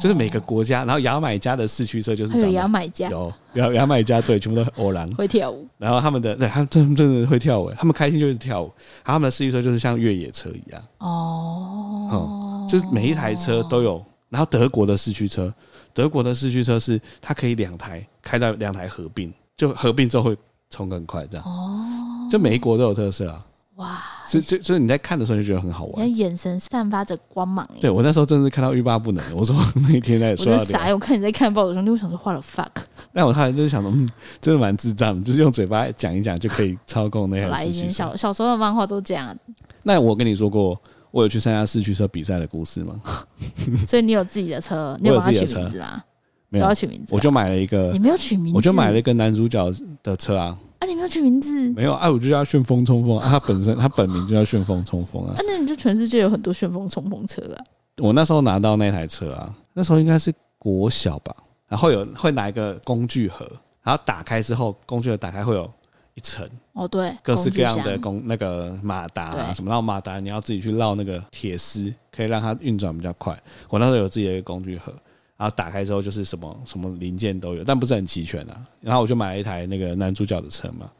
[0.00, 8.66] 就是每个国家，然后牙买加的四驱车就是有牙买加有牙牙买加对，全部都偶然会跳舞，然后他们的对，他们真真的会跳舞，他们开心就是跳舞，
[9.04, 15.52] 然后他们的四驱车就是像越野车一样哦，嗯，就是每一台车都有，然后德国的四驱车，
[15.92, 20.36] 德国的四驱车是它可以两台开到两台合并，就合并之后会
[20.70, 23.44] 冲更快这样哦，就每一国都有特色啊。
[23.76, 24.00] 哇！
[24.26, 27.68] 所以，所以，所以你在看的时候就觉得很好玩，眼神散发着光芒。
[27.80, 29.36] 对，我那时候真是看到欲罢不能。
[29.36, 29.56] 我说
[29.88, 32.70] 那天在说，我傻，我看你在看暴走兄弟，我想说画了 fuck。
[33.12, 34.08] 那我后来就是想说，嗯，
[34.40, 37.46] 真的蛮智障，就是用嘴巴讲一讲就可以操控那些。
[37.48, 39.36] 来，以前小小时候的漫画都这样。
[39.82, 42.94] 那我跟你说过，我有去参加四驱车比赛的故事吗？
[43.88, 46.04] 所以你有自己的车，你有帮他取名字啊？
[46.48, 47.90] 没有取名字，我就买了一个。
[47.90, 49.68] 你没有取名字，我就买了一个男主角
[50.04, 50.56] 的车啊。
[50.84, 51.50] 啊，你没有取名字？
[51.70, 53.26] 没有啊，我就叫旋风冲锋啊。
[53.26, 55.32] 他本身他本名就叫旋风冲锋啊。
[55.34, 57.64] 啊，那你就全世界有很多旋风冲锋车啊。
[57.98, 61.34] 我那时候拿到那台车啊，那时候应该是国小吧。
[61.68, 63.50] 然后有会拿一个工具盒，
[63.82, 65.68] 然后打开之后，工具盒打开会有
[66.14, 73.32] 一层哦，对，各式各样的工那个马达啊什么，然后马达你要自己去绕那个铁丝，可以让它运转比较快。
[73.70, 74.92] 我那时候有自己的一个工具盒。
[75.36, 78.66] 然后打开之后就是什么什么零件都有，但不是很齐全啊。
[78.80, 80.90] 然后我就买了一台那个男主角的车嘛，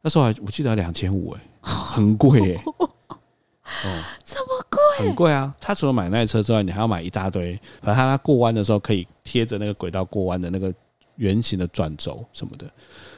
[0.00, 5.54] 那时候还我记得两千五哎， 很贵哎、欸，哦，这么贵，很贵啊。
[5.60, 10.72] 他除了买那台车之外，你还要买一大堆，反正他过弯的时候可以贴着那个轨道过弯的那个
[11.16, 12.66] 圆形的转轴什么的。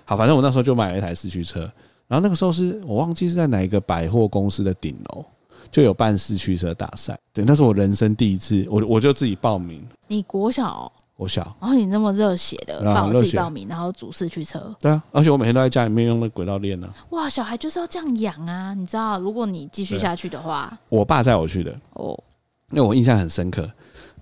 [0.04, 1.60] 好，反正我那时候就买了一台四驱车，
[2.06, 5.24] 然后那个时候是我忘记是在哪一个百货公司的顶楼
[5.70, 9.84] 就有办四驱车大赛，对，那是我人生第一次，我我就自己报名。
[10.06, 10.92] 你国小、哦？
[11.16, 14.74] 国小，然后你那么热血的帮我自己报名，然后组四驱车。
[14.80, 16.92] 对啊，而且我每天都在家里面用那轨道练呢。
[17.10, 18.74] 哇，小孩就是要这样养啊！
[18.74, 22.18] 你知道，如果你继续下去的话，我爸载我去的哦，
[22.72, 23.70] 因为我印象很深刻。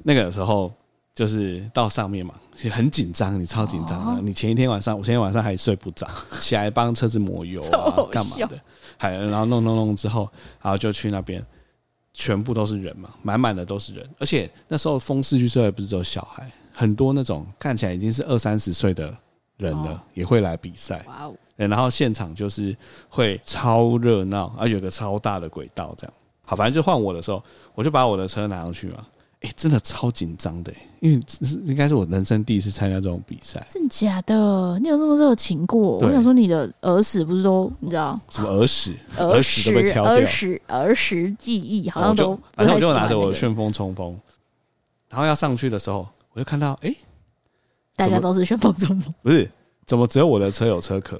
[0.02, 0.70] 那个时候
[1.14, 2.34] 就是到上面嘛，
[2.70, 4.22] 很紧张，你超紧张的。
[4.22, 6.08] 你前一天晚上，我前天晚上还睡不着，
[6.40, 8.58] 起来帮车子抹油啊，干嘛的？
[8.96, 10.28] 还然后弄弄弄之后，
[10.62, 11.44] 然后就去那边，
[12.14, 14.08] 全部都是人嘛，满满的都是人。
[14.18, 16.50] 而且那时候风四驱车也不是只有小孩。
[16.74, 19.14] 很多那种看起来已经是二三十岁的
[19.58, 21.04] 人了，哦、也会来比赛。
[21.06, 21.34] 哇哦！
[21.56, 22.74] 然后现场就是
[23.10, 26.14] 会超热闹，啊，有个超大的轨道这样。
[26.46, 27.44] 好，反正就换我的时候，
[27.74, 29.06] 我就把我的车拿上去嘛。
[29.42, 31.22] 哎、欸，真的超紧张的，因为
[31.64, 33.64] 应该是我人生第一次参加这种比赛。
[33.68, 34.78] 真假的？
[34.78, 35.98] 你有这么热情过？
[35.98, 38.94] 我想说，你的儿时不是都你知道什么儿时？
[39.18, 40.14] 儿时都被挑掉。
[40.14, 42.38] 儿时儿时记忆好像都。
[42.54, 44.18] 反正我就拿着我的旋风冲锋，
[45.08, 46.06] 然后要上去的时候。
[46.34, 46.96] 我就看到，哎、欸，
[47.94, 49.50] 大家都是旋风冲锋，不是？
[49.84, 51.18] 怎么只有我的车有车壳？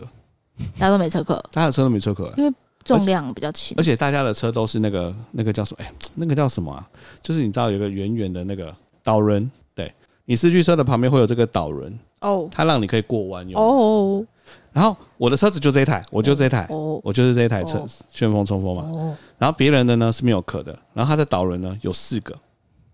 [0.78, 2.54] 大家都没车壳，大家的车都没车壳，因为
[2.84, 3.74] 重量比较轻。
[3.78, 5.84] 而且大家的车都是那个那个叫什么？
[5.84, 6.88] 哎、欸，那个叫什么啊？
[7.22, 9.92] 就是你知道有个圆圆的那个导轮，对，
[10.24, 14.24] 你四驱车的旁边会有这个导轮哦，它让你可以过弯用哦。
[14.72, 18.82] 然后我的车子就这一台，我就这一台，哦、我就是这一台车，旋风冲锋嘛。
[18.82, 22.34] 哦、然后别人的呢是没有壳的，然后它的导轮呢有四个，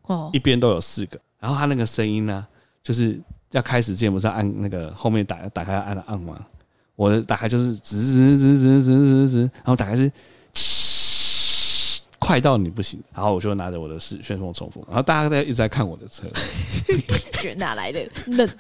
[0.03, 1.19] 哦，一边都有四个。
[1.39, 2.45] 然后它那个声音呢，
[2.83, 3.21] 就是
[3.53, 6.37] 要开始之前不是要按那个后面打打开按了按吗？
[6.99, 10.11] 我的打开就是吱吱吱吱吱吱吱，然后打开是，
[12.19, 13.01] 快到你不行。
[13.15, 16.25] 然后我就拿着我的是旋风冲锋，然后大家在一直在看我的车，
[17.55, 18.51] 哪来的嫩？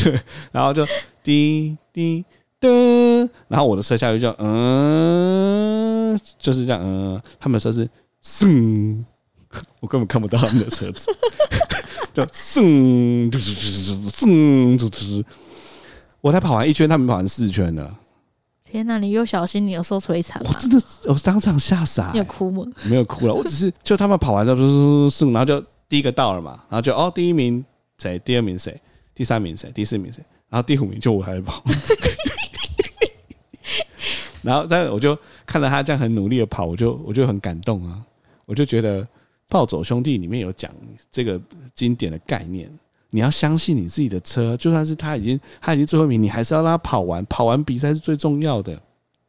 [0.00, 0.20] 对，
[0.52, 0.86] 然后就
[1.24, 2.24] 滴滴
[2.60, 7.84] 噔，然后我的车下去就嗯，就是这样嗯，他们的车是
[8.24, 9.02] 嗖，
[9.80, 11.10] 我根本看不到他们的车子。
[12.14, 15.24] 就嗖，就是嗖，就是
[16.22, 17.98] 我才跑完一圈，他们跑完四圈了。
[18.64, 18.96] 天哪！
[18.96, 20.40] 你又小心，你有受摧残？
[20.44, 22.10] 我真的，我当场吓傻。
[22.12, 22.64] 你有哭吗？
[22.84, 24.60] 没有哭了，我只是就他们跑完之后，
[25.30, 27.62] 然后就第一个到了嘛，然后就哦，第一名
[27.98, 28.18] 谁？
[28.20, 28.80] 第二名谁？
[29.14, 29.70] 第三名谁？
[29.72, 30.24] 第四名谁？
[30.48, 31.62] 然后第五名就我还跑。
[34.42, 38.02] 然后，但是我就看到他这样很努力的跑，我就我就很感动啊，
[38.46, 39.06] 我就觉得。
[39.48, 40.72] 暴走兄弟里面有讲
[41.10, 41.38] 这个
[41.74, 42.70] 经典的概念，
[43.12, 48.72] 你要相信你自己的车，就算是他已经他已经最后一名，你还是要让他跑完，跑完比赛是最重要的。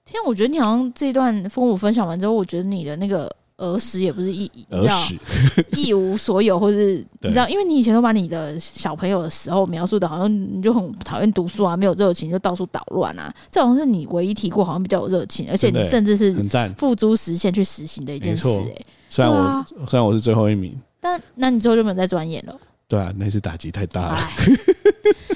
[0.06, 5.18] 天，我觉得你好像这段跟我分享完之后，我觉得你的那个儿时也不是一儿时
[5.78, 16.34] 一无所有，或是你知道，因为你以前都把你的小朋友的时候描述的好像你就很讨厌读书啊，没有热情，就到处捣乱啊，这好像是你唯一提过好像比较有热情，而且你甚至是
[16.78, 18.86] 付诸实现去实行的一件事，欸。
[19.10, 22.60] 虽然我、啊、虽然我是最后一名，但那你之后就没有再钻研了？
[22.94, 24.30] 对啊，那次打击太大了。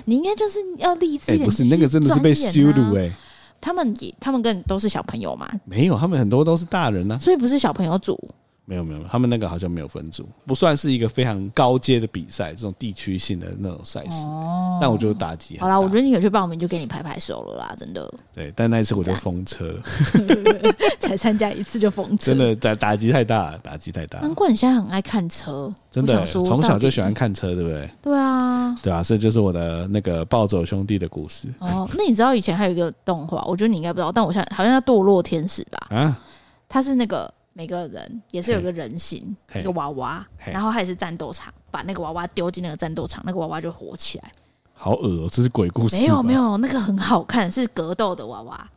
[0.06, 1.46] 你应该就是要励志一点、欸。
[1.46, 3.12] 不是那个真的是被羞辱哎、欸！
[3.60, 5.50] 他们也，他们跟都是小朋友嘛？
[5.66, 7.18] 没有，他们很多都是大人啊。
[7.18, 8.16] 所以不是小朋友组。
[8.70, 14.26] 没有没有，他们那个好像没有分组，不算是一个非常高阶的比赛，这种地区性的那种赛事。
[14.26, 18.14] 哦，但我觉得打击好啦，我觉得你有去报名就给你拍拍手了啦，真的。
[18.36, 19.82] 对，但那一次我就封车了，
[21.00, 24.20] 才参加一次就封车， 真的打打击太大了，打击太大。
[24.20, 27.90] 难怪你现在很爱看车，真的，从小就喜欢看车，对不对？
[28.02, 31.48] 对啊，对啊，所以就是我的那个暴走兄弟的故事。
[31.60, 35.88] 哦，那你知道以前还有一个动画，我觉得你应该不知道，但我现在好像叫堕落天使吧？
[35.96, 36.20] 啊，
[36.68, 37.34] 他是那个。
[37.58, 44.32] 每个人也是有个人形，一个娃娃，然后他也是战斗场，把那个娃娃丢进那个战斗场，那个娃娃就活起来。
[44.76, 45.96] 好恶哦，这是鬼故事。
[45.96, 48.70] 没有没有，那个很好看，是格斗的娃娃。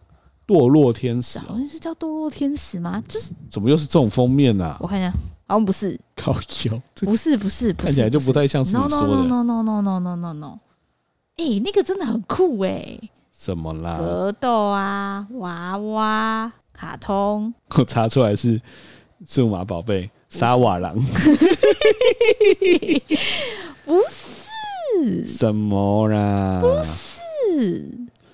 [0.46, 3.04] 堕落天使，好像是叫堕落天使吗？
[3.06, 4.74] 就是怎么又是这种封面呢？
[4.80, 5.10] 我看一下，
[5.46, 6.00] 好像不是。
[6.16, 9.06] 靠腰，不是不是，看起来就不太像是你说的。
[9.06, 10.58] No no no no no no no no。
[11.36, 12.98] 哎，那个真的很酷哎。
[13.40, 13.96] 什么啦？
[13.96, 16.52] 格斗啊，娃娃。
[16.72, 18.58] 卡通，我查出来是
[19.26, 20.94] 数码宝贝沙瓦狼，
[23.84, 24.00] 不
[25.02, 26.58] 是什么啦？
[26.62, 27.90] 不是，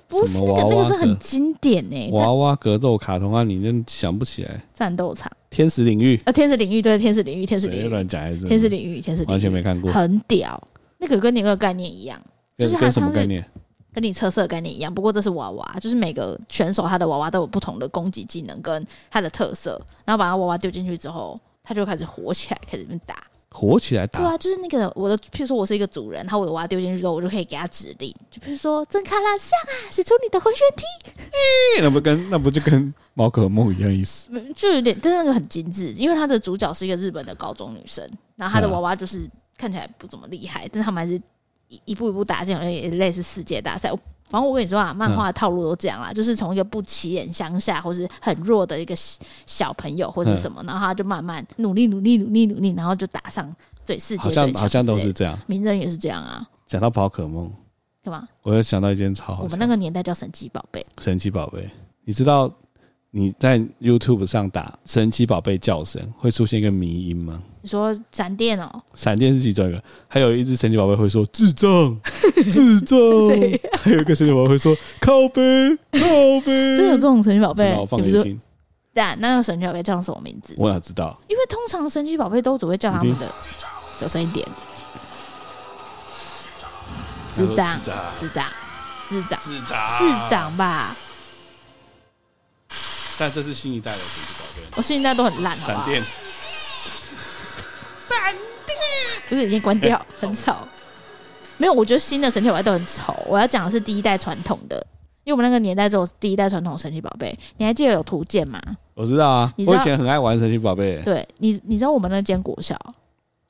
[0.07, 4.61] 不是那个那个是很经典呢，娃娃格斗卡通啊，你那想不起来？
[4.73, 8.45] 战斗场，天使领域，啊，天使领域，对，天使领域，天使领域，乱讲还是？
[8.45, 10.63] 天使领域，天使领域，完全没看过，很屌，
[10.99, 12.21] 那个跟你那个概念一样，
[12.59, 13.45] 就是跟什么概念？
[13.97, 23.17] 跟你车色概念一样，不过这是娃娃，就是每个选手他的娃娃都有不同的攻击技能跟他的特色，然后把他娃娃丢进去之后，他就开始火起来，开始边打。
[23.49, 24.21] 火起来打。
[24.21, 31.25] 对啊，就是那个我的，譬如说我是一个主人，然后我的娃丢进去之后，我就可以给他指令，就比如说真卡拉上啊，使出你的回旋踢。
[31.81, 34.29] 那不跟那不就跟宝可梦一样意思？
[34.55, 41.19] 就有点，但是那个很精致，因为他的主角是一个日本的高中女生，然后他的娃娃就是看起来不怎么厉害，但是他们还是
[41.69, 43.91] 一一步一步打进，也类似世界大赛。
[44.29, 48.93] 反正我跟你说啊，漫画的套路都这样啦，就是从一个不起眼乡下或是很弱的一个
[49.47, 56.45] 小朋友或者什么，然后他就慢慢努力努力努力努力，然后就打上对世界好像都是这样，名人也是这样啊。
[56.67, 57.49] 讲到宝可梦，
[58.03, 58.27] 干嘛？
[58.43, 59.45] 我又想到一件超好。
[59.45, 60.85] 我们那个年代叫神奇宝贝。
[60.99, 61.71] 神奇宝贝，
[62.05, 62.53] 你知道
[63.11, 67.43] 你在 YouTube 上打神奇宝贝叫声会出现一个迷音吗？
[67.63, 71.69] 你说闪电哦，闪电是其中一个，还有一只神奇宝贝会说智障。
[72.51, 72.99] 智障，
[73.81, 76.01] 还有一个神奇宝贝会说靠背靠
[76.45, 77.75] 背，真的有这种神奇宝贝？
[77.75, 78.41] 我放给你听。
[78.93, 80.55] 对啊，那个神奇宝贝叫什么名字？
[80.59, 81.19] 我哪知道？
[81.29, 83.27] 因为通常神奇宝贝都只会叫他们的
[83.99, 84.47] 小声一点。
[87.33, 87.91] 智障，智
[88.29, 88.47] 障，
[89.09, 90.95] 智障，智障，智障吧。
[93.19, 95.57] 但这是新一代的神奇宝贝，我新一代都很烂。
[95.59, 96.03] 闪电，
[97.99, 98.33] 闪
[98.67, 98.77] 电，
[99.29, 100.67] 不是已经关掉， 很吵。
[101.57, 103.15] 没有，我觉得新的神奇宝贝都很丑。
[103.27, 104.77] 我要讲的是第一代传统的，
[105.25, 107.37] 因为我们那个年代只有第一代传统神奇宝贝。
[107.57, 108.61] 你还记得有图鉴吗？
[108.95, 111.01] 我知道啊，我以前很爱玩神奇宝贝。
[111.03, 112.79] 对你，你知道我们那间国小，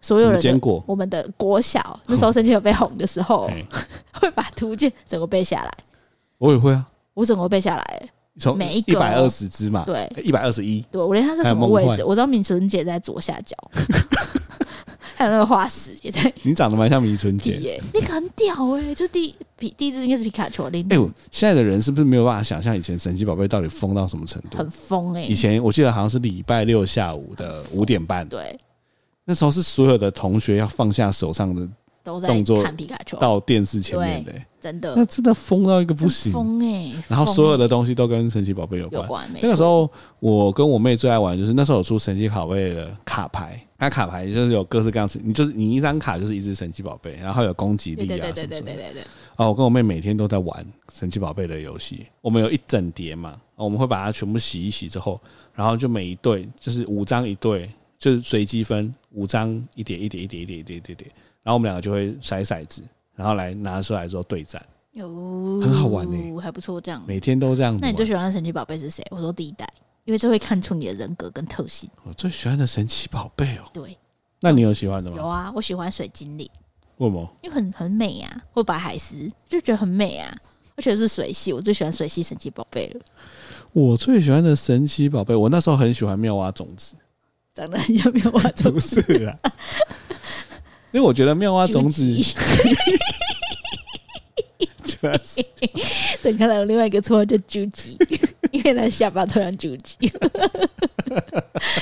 [0.01, 3.51] 所有人的我们的国小那时候神奇宝贝红的时候，
[4.15, 5.73] 会把图鉴整个背下来。
[6.39, 10.85] 我也会啊，我整个背下来，从每一个一百二十只嘛，对，一百二十一。
[10.91, 13.57] 对，我连它是什么位置，我知道明纯姐在左下角。
[15.19, 16.31] 还有那个化石也在。
[16.43, 20.65] 你长得蛮像迷春姐耶，那个很屌哎、欸，就第皮第一只应该是皮卡丘。
[20.65, 24.59] 哎、欸，现在的人是不是没有办法想象以前神奇宝贝到底疯到什么程度？
[24.59, 25.27] 很疯哎、欸！
[25.27, 28.59] 以前我记得好像是礼拜六下午的五点半，对，
[29.25, 31.67] 那时候是所有的同学要放下手上的
[32.07, 34.47] 动作，看皮卡丘到电视前面的、欸。
[34.59, 36.93] 真的，那真的疯到一个不行，疯哎！
[37.07, 39.29] 然后所有的东西都跟神奇宝贝有关。
[39.41, 39.89] 那个时候，
[40.19, 48.47] 我跟我妹最爱玩，就是那时候有出神奇宝贝的卡牌，那卡牌就是有各式各样子，你就是你一张卡就是一只神奇宝贝，然后有攻击力啊什么什么。
[48.47, 49.03] 对对对对对对。
[49.37, 52.07] 哦，我跟我妹每天都在玩神奇宝贝的游戏。
[52.21, 55.21] 我们有一整叠嘛，我们会把它全部洗一洗之后，
[55.55, 61.07] 然后就每一对就是五张一对，就是随机分五张一叠一叠一叠一叠一叠一叠，
[61.43, 62.83] 然后我们两个就会甩骰子。
[63.15, 65.09] 然后来拿出来之后对战，有
[65.63, 66.79] 很好玩呢、欸，还不错。
[66.79, 67.79] 这样每天都这样。
[67.81, 69.03] 那你最喜欢的神奇宝贝是谁？
[69.11, 69.67] 我说第一代，
[70.05, 71.89] 因为这会看出你的人格跟特性。
[72.05, 73.97] 我最喜欢的神奇宝贝哦，对。
[74.39, 75.17] 那你有喜欢的吗？
[75.17, 76.47] 有啊，我喜欢水精灵。
[76.99, 77.27] 为什么？
[77.41, 80.37] 因为很很美啊，或白海狮就觉得很美啊，
[80.77, 83.01] 而且是水系，我最喜欢水系神奇宝贝了。
[83.73, 86.95] 我最喜欢的神奇宝贝，我那时候很喜欢妙蛙种子，
[87.57, 89.01] 长得很像妙蛙种子。
[89.01, 89.35] 不是啊。
[90.93, 92.05] 因为我觉得妙蛙种子，
[96.23, 97.97] 整个人有另外一个绰号叫啾吉，
[98.51, 99.97] 因为他下巴突然啾吉。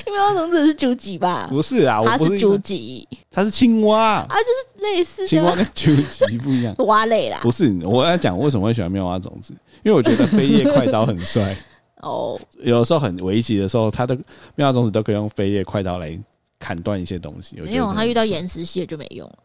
[0.06, 1.48] 妙蛙种子是啾吉吧？
[1.52, 5.96] 不是啊，它是啾吉，它是青蛙啊，就是类似青蛙跟啾
[6.28, 7.38] 吉不一样， 蛙类啦。
[7.42, 11.56] 不是，我要讲为什么会喜欢妙蛙种子，因为我觉得飞叶快刀很帅
[12.04, 12.40] 哦。
[12.60, 14.16] 有的时候很危急的时候，它的
[14.54, 16.18] 妙蛙种子都可以用飞叶快刀来。
[16.56, 19.38] 砍断一些东西，没有，他遇到岩石系的就没用了。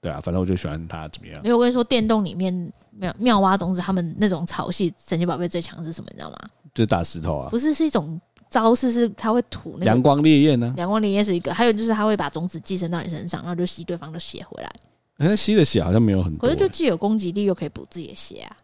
[0.00, 1.40] 对啊，反正我就喜欢他怎么样。
[1.44, 2.52] 没有，我跟你说，电动里面
[2.90, 6.10] 妙妙蛙种子他们那种草系神奇宝贝最强是什么？
[6.10, 6.36] 你知道吗？
[6.74, 7.48] 就是打石头啊。
[7.50, 10.74] 不是，是一种招式，是它会吐那个阳光烈焰呢。
[10.76, 14.70] 阳光烈焰是一个，还有就是它会把种子寄生到你身上，然后就吸对方的血回来。
[15.18, 18.56] 那吸的血好像没有很多，可是就既有攻击力，又可以补自己的血啊。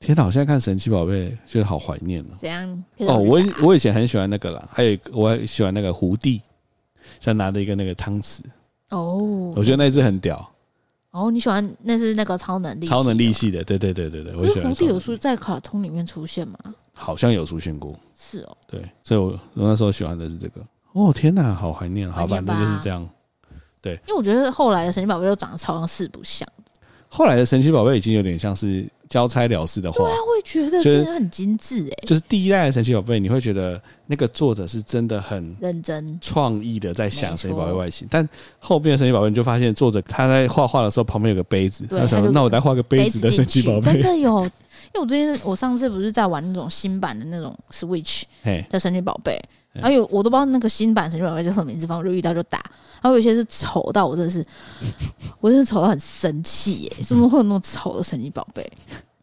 [0.00, 0.24] 天哪！
[0.24, 2.36] 我现在看神奇宝贝，觉得好怀念哦。
[2.38, 2.84] 怎样？
[2.98, 6.42] 哦，我我以前很喜欢那个啦，还有我还喜欢那个胡弟。
[7.20, 8.40] 像拿着一个那个汤匙
[8.90, 10.46] 哦，我觉得那只很屌
[11.10, 11.30] 哦。
[11.30, 13.64] 你喜欢那是那个超能力超能力系的？
[13.64, 14.68] 对对对对对，我喜欢。
[14.68, 16.58] 胡弟有出在卡通里面出现吗？
[16.92, 18.56] 好像有出现过，是哦。
[18.68, 20.60] 对，所以我我那时候喜欢的是这个。
[20.92, 23.08] 哦天哪，好怀念，好反正就是这样。
[23.80, 26.46] 对，因为我觉得后来的神奇宝贝都长得超像四不像。
[27.08, 32.06] 后来的神奇宝贝已经有点像是交差了事的话，对啊，我也觉得真的很精致哎。
[32.06, 38.06] 就是第一代的神奇宝贝，你会觉得那个作者是真的很认真、创意的在想神奇宝贝外形。
[38.10, 38.28] 但
[38.58, 48.22] 后边的神奇宝贝，你就发现作者他在画画的时候旁边有个杯子，他想说：“那我来画个杯子的神奇宝贝。”真的有，因为我最近我上次不是在玩那种新版的那种 Switch
[48.68, 49.40] 的神奇宝贝。
[49.80, 52.58] 还有我都不知道那个新版神奇宝贝叫什么名字，反正我就遇到就打。
[53.00, 54.44] 然后有些是丑到我真的是，
[55.40, 56.92] 我真的丑到很生气耶！
[57.02, 58.68] 怎么会有那么丑的神奇宝贝？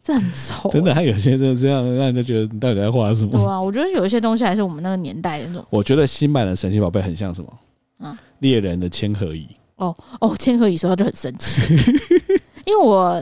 [0.01, 0.93] 这很丑，真的。
[0.93, 3.31] 还有些真的这样，让人家觉得你到底在画什么？
[3.31, 5.65] 对啊，我觉得有一些东西还是我们那个年代的那种。
[5.71, 7.51] 我觉得新版的神奇宝贝很像什么？
[7.99, 9.47] 嗯，猎人的千和蚁。
[9.77, 11.59] 哦哦，千和蚁说他就很生气，
[12.65, 13.21] 因为我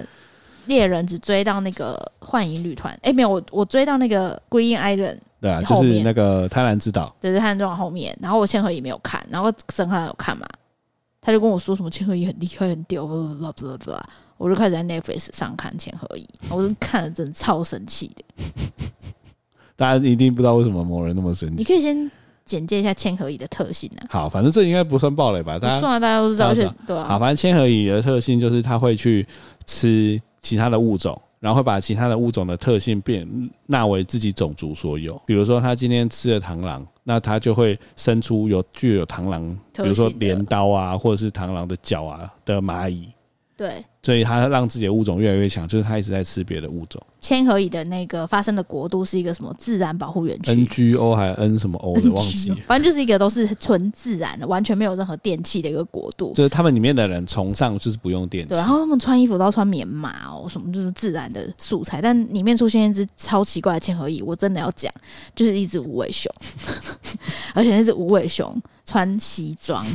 [0.68, 10.48] 猎人只追到那个幻影旅团，哎、欸，没有，我我追到那个 Green Island，对啊，就是那个贪婪之岛，对对，贪婪之岛后面，然后我千和蚁没有看，然后沈汉有看嘛，
[11.20, 13.92] 他就跟我说什么千和蚁很厉害很屌，不不不
[14.38, 18.24] 我就开始在 Netflix 上看千和蚁，我就看了真的超生气的，
[19.76, 22.10] 大家一定不知道为什么某人那么生气，你可以先。
[22.46, 24.12] 简介一下千和乙的特性呢、啊？
[24.12, 25.58] 好，反正这应该不算暴雷吧？
[25.58, 26.54] 大家算了，大家都知道。
[26.86, 29.26] 对啊，好，反正千和乙的特性就是它会去
[29.66, 33.28] 吃其他的物种，然后会把其他的物种的特性变
[33.66, 35.22] 纳为自己种族所有。
[35.26, 43.10] 比如说，它今天吃了螳螂，那它就会生出有具有螳螂，比如说镰刀啊，或者是螳螂的脚啊的蚂蚁。
[43.56, 47.02] 对，所以它让自己的物种越来越强，就是它一直在吃别的物种。
[47.22, 56.34] 千和蚁的那个发生的国度是一个什么自然保护园区？NGO 还 N 什么 O 的忘记，反正就是一个都是纯自然的，完全没有任何电器的一个国度。
[56.34, 62.02] 就是他们里面的人崇尚就是不用电器，对，然后他们穿衣服都要穿棉麻哦，什么就是自然的素材。
[62.02, 64.92] 但里面出现一只超奇怪的千和蚁，我真的要讲，
[65.36, 66.30] 就是一只无尾熊，
[67.54, 69.86] 而且那只无尾熊穿西装。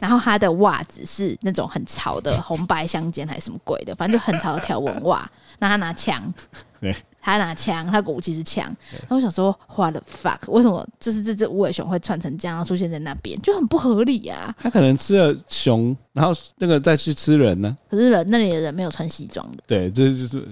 [0.00, 5.28] 然后他的袜子是那种很潮的红白相间还是什么鬼的，反正就很潮的条纹袜。
[5.58, 6.32] 那他拿枪，
[6.80, 8.64] 对，他拿枪，他的武器是枪。
[8.92, 10.38] 然后我想说，What the fuck？
[10.50, 14.54] 为什么就是这只无尾熊会穿成这样，然后出现在那边，就很不合理啊？
[14.60, 17.76] 他可能吃了熊，然后那个再去吃人呢？
[17.90, 19.62] 可是人那里的人没有穿西装的。
[19.66, 20.46] 对，这就是。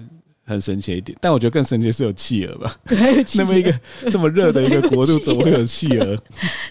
[0.47, 2.75] 很神奇一点，但我觉得更神奇的是有企鹅吧？
[2.87, 3.81] 对，那么一个
[4.11, 6.17] 这么热的一个国度，怎么会有企鹅？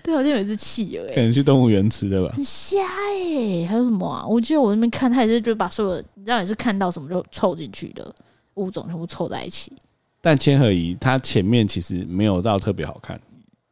[0.01, 2.33] 对，好像有一只企鹅，可能去动物园吃的吧？
[2.35, 3.65] 很瞎哎、欸！
[3.65, 4.25] 还有什么啊？
[4.25, 8.15] 我记得我那边看，他也是就把所有的，你知道，也是看到什么就凑进去的
[8.55, 9.73] 物种全部凑在一起。
[10.21, 13.19] 但千和仪它前面其实没有到特别好看，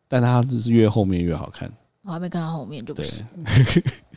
[0.07, 1.71] 但它就是越后面越好看。
[2.03, 3.25] 我还没看到后面就不行。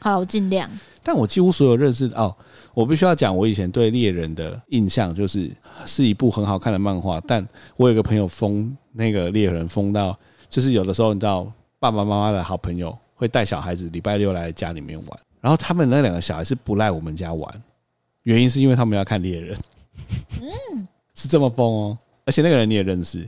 [0.00, 0.68] 好了，我尽量。
[1.04, 2.36] 但我几乎所有认识的哦，
[2.76, 5.50] 我必须要讲，我以前对猎人的印象就是
[5.86, 7.18] 是一部很好看的漫画。
[7.26, 7.42] 但
[7.78, 10.14] 我有个朋友疯那个猎人疯到，
[10.50, 17.62] 就是有的时候你知道，爸爸妈妈的好朋友会带小孩子礼拜六来家里面玩，然后他们那两个小孩是不来我们家玩，
[18.24, 19.56] 原因是因为他们要看猎人。
[20.42, 23.26] 嗯， 是这么疯哦，而且那个人你也认识，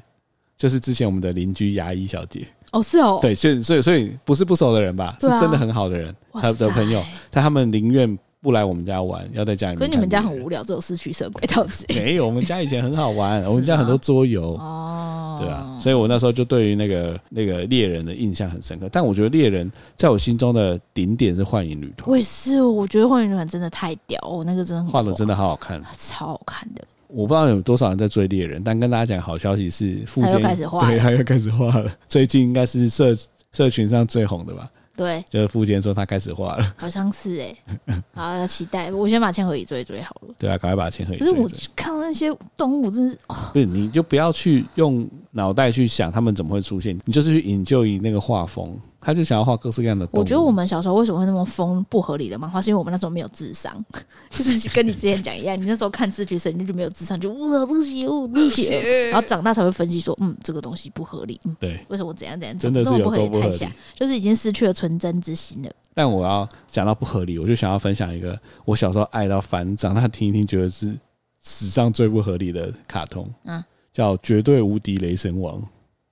[0.59, 2.47] 就是之前我们的邻居牙医小姐。
[2.73, 5.17] 哦，是哦，对，所以所以所以不是不熟的人吧？
[5.23, 9.79] 是真的很好的人，他的朋友，但他们宁愿不来我们家玩，要在家里面。
[9.79, 11.97] 可是你们家很无聊，只有四驱车、轨道之类。
[12.01, 14.55] 没有，我们家以前很好玩，我们家很多桌游。
[14.55, 18.89] 哦，对啊，所以我那时候就对于那个那个猎人的印象很深刻。
[18.93, 22.09] 但我觉得猎人在我心中的顶点是幻影旅团。
[22.09, 26.85] 我也是，我觉得幻影旅团真的太屌，我那个真的画的真的好好看，超好看的。
[27.09, 31.91] 我不知道有多少人在追猎人，但跟大家讲好消息是，富坚开始画，对，他又开始画了。
[32.09, 33.17] 最近应该是社。
[33.51, 34.71] 社群上最红的吧？
[34.99, 38.91] 对，就是富坚说他开始画了，好像是哎、欸，好期待。
[38.91, 40.35] 我先把千和椅追追好了。
[40.37, 41.19] 对啊，赶快把千和椅。
[41.19, 48.77] 可是我看那些动物，真是不是，你就不要去用脑袋去想他们怎么会出现，你就是去引咎于那个画风。
[49.01, 50.09] 他就想要画各式各样的。
[50.13, 53.85] 我觉得我们小时候为什么会那么疯不合理的漫画，是因为我们那时候没有智商，
[54.31, 58.71] 就是跟你之前讲一样，你那时候看视觉神经就没有智商，就哇不行， 不行，
[59.11, 65.71] 然后长大才会分析说，嗯，这个东西不合理，嗯，对，为什么怎样怎样，真的是不合理，太像，就是已经失去了纯真之心了。
[65.95, 70.97] 但我要讲到不合理，我就想要分享一个我小时候爱到烦，长大听一听觉得是
[71.43, 75.61] 史上最不合理的卡通，嗯，叫《绝对无敌雷神王》，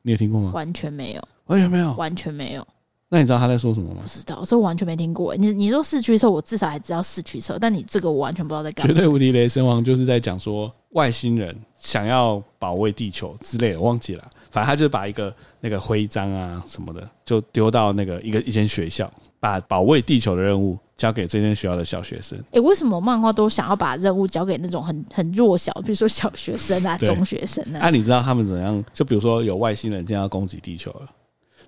[0.02, 0.52] 你有听过吗？
[0.52, 2.66] 完全没有，完全没有，完全没有。
[3.08, 4.00] 那你知道他在说什么吗？
[4.02, 5.34] 不知道，这我完全没听过。
[5.36, 8.92] 你你说四驱车，我至少还知道四驱车，但你这个我完全不知道在干嘛。
[8.92, 14.28] 绝对无敌雷神王就是在讲说外星人想要保卫地球之类的，我忘记了。
[14.50, 22.36] 反正他就把一个那个徽章啊什么的，就丢到那个一个一间学校，把保卫地球的任务交给这间学校的小学生。
[22.52, 27.82] 诶，为什么漫画都想要把任务交给那种很很弱小，比如说小学生啊、中学生啊？
[27.82, 28.82] 啊，你知道他们怎样？
[28.92, 31.02] 就比如说有外星人将要攻击地球了。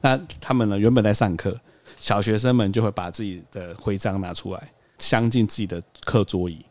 [0.01, 0.79] 那他们呢？
[0.79, 1.59] 原本在上课，
[1.99, 6.65] 小学生们就会把自己的徽章拿出来，镶进自己的课桌椅，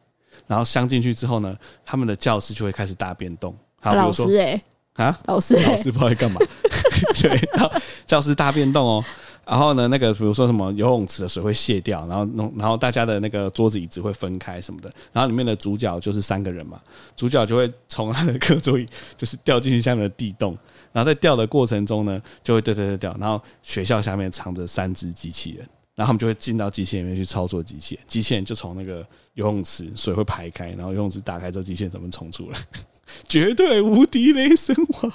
[0.47, 1.55] 然后镶进去之后呢，
[1.85, 3.53] 他们的教室就会开始大变动。
[3.81, 4.61] 好，比如说，哎，
[4.93, 6.39] 啊，老师，老师不知道在干嘛？
[7.21, 7.71] 对，然后
[8.05, 9.03] 教室大变动哦。
[9.45, 14.91] 然后呢，那个比如说什么游泳池的水会泄掉，然后弄，然后大家的那个桌子椅子会分开什么的。
[15.13, 16.81] 然后里面的主角就是三个人嘛，
[17.15, 20.57] 主角就会从他的课桌椅就是掉进去下面的地洞。
[20.97, 23.17] 然后在掉的过程中呢，就会掉掉掉掉。
[23.19, 25.59] 然后学校下面藏着三只机器人，
[25.93, 28.03] 然后他们就会进到机器人里面去操作机器人。
[28.07, 32.57] 机器人就从那个游泳池水会排开，然后游泳池打开之后，机器人怎么冲出来？
[33.29, 35.11] 绝对无敌雷神王，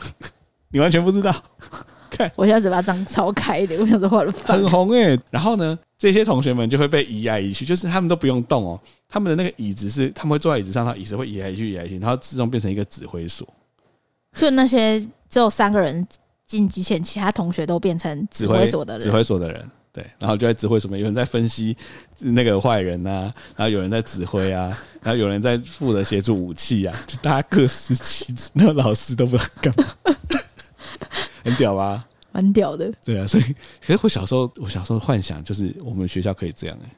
[0.70, 1.34] 你完全不知道？
[2.08, 5.18] 看，我现在嘴巴张超开的，我想说画的很红哎。
[5.30, 13.44] 然后呢，这些同学们就会被移来移去，就是他们都不用动哦，他们的那个椅子是他们会坐在椅子上，他椅子会移来移去，移来移去，然后自动变成一个指挥所。
[14.34, 16.06] 所以那些只有三个人
[16.46, 19.70] 进机前，其他同学都变成指挥所的人，指挥所的人。
[19.94, 20.96] 对，然后就在指挥什么？
[20.96, 21.76] 有人在分析
[22.18, 29.84] 那个坏人啊，然后有人在指挥啊， 然后有人在负责协助武器啊，就大家各司其职，那老师都不知道干嘛，
[31.44, 32.08] 很屌吧？
[32.32, 32.90] 蛮屌的。
[33.04, 33.42] 对啊，所以
[33.86, 36.96] 可是我小时候，我小时候幻想就是我们学校可以这样哎、欸，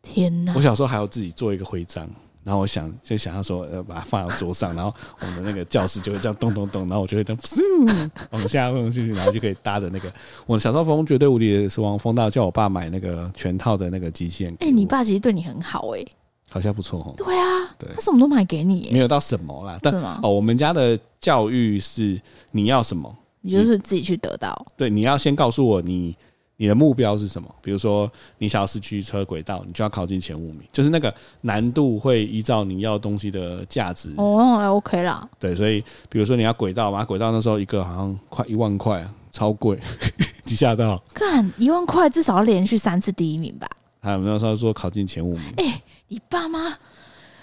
[0.00, 0.52] 天哪！
[0.54, 2.08] 我小时候还要自己做一个徽章。
[2.44, 10.12] 然后我想就想要说，呃，把它放到桌上，然后我们的那个教室就会这样咚咚咚，然后我就会这样往下放进去，然后就可以搭的那个。
[10.46, 14.52] 我小时候疯绝对无敌的是王风大，叫我爸买那个全套的那个机器人。
[14.54, 16.06] 哎、欸，你爸其实对你很好哎、欸，
[16.50, 17.14] 好像不错哦。
[17.16, 19.78] 对啊，对，他什么都买给你、欸，没有到什么啦。
[19.80, 22.20] 但哦，我们家的教育是
[22.50, 24.66] 你要什么，你就是自己去得到。
[24.76, 26.16] 对，你要先告诉我你。
[26.62, 27.52] 你的目标是什么？
[27.60, 28.08] 比如说，
[28.38, 34.12] 你想要市区车轨道，你就要考进前五名，就是那个难度会依照你要东西的价值。
[34.16, 35.28] 哦，还 OK 啦。
[35.40, 39.76] 对，所以比如说你要轨道嘛，轨道那时候一个好像快一万块，超贵，
[40.46, 41.02] 你吓到？
[41.12, 43.68] 干一万块，至少要连续三次第一名吧？
[44.00, 45.42] 还有那时候说考进前五名。
[45.56, 46.78] 哎、欸，你爸妈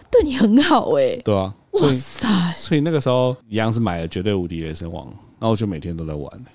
[0.10, 1.22] 对你很好哎、欸。
[1.26, 1.54] 对啊。
[1.72, 2.26] 哇塞！
[2.56, 6.46] 所以那个时候一样是买了绝对无敌雷神王，然后我就每天都在玩。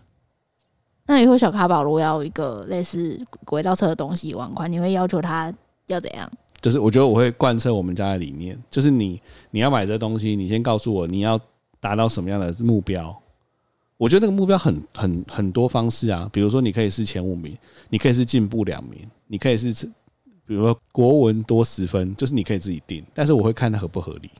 [1.07, 5.53] 那以后小卡宝如果要一个类似轨道车的东西一万块，你会要求他
[5.87, 6.31] 要怎样？
[6.63, 11.39] 就是我觉得我会贯彻我们家的理念，就是你你要买这东西，你先告诉我你要
[11.79, 13.15] 达到什么样的目标。
[13.99, 17.57] 我觉得那个目标很很很多方式啊，比如说你可以是前五名，
[17.91, 19.73] 你可以是进步两名，你可以是
[20.47, 24.31] 比如说国文多十分，就是你可以自己定，但是我会看它合不合理。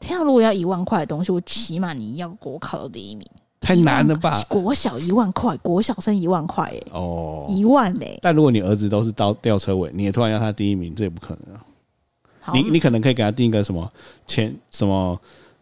[0.00, 3.24] 天啊，如果要一万块的东西，我起码你要国考到第一名。
[3.64, 4.30] 太难了吧！
[4.48, 8.18] 国小一万块，国小生一万块，哎，哦，一万嘞！
[8.20, 12.52] 但如果你儿子都是倒吊车尾，你也突然要他第一名，这也不可能啊！
[12.52, 13.90] 你你可能可以给他定一个什么
[14.26, 15.18] 前什么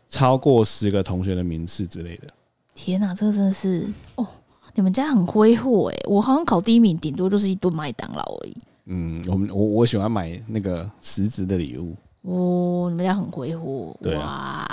[0.08, 2.26] 超过十个同学的名次之类的。
[2.74, 4.26] 天哪，这个真的是哦！
[4.74, 5.96] 你们家很挥霍哎！
[6.08, 8.56] 我好像考第一名，顶多就是一顿麦当劳而已。
[8.86, 11.94] 嗯，我们我我喜欢买那个实质的礼物。
[12.22, 14.64] 哦，你们家很挥霍，对啊，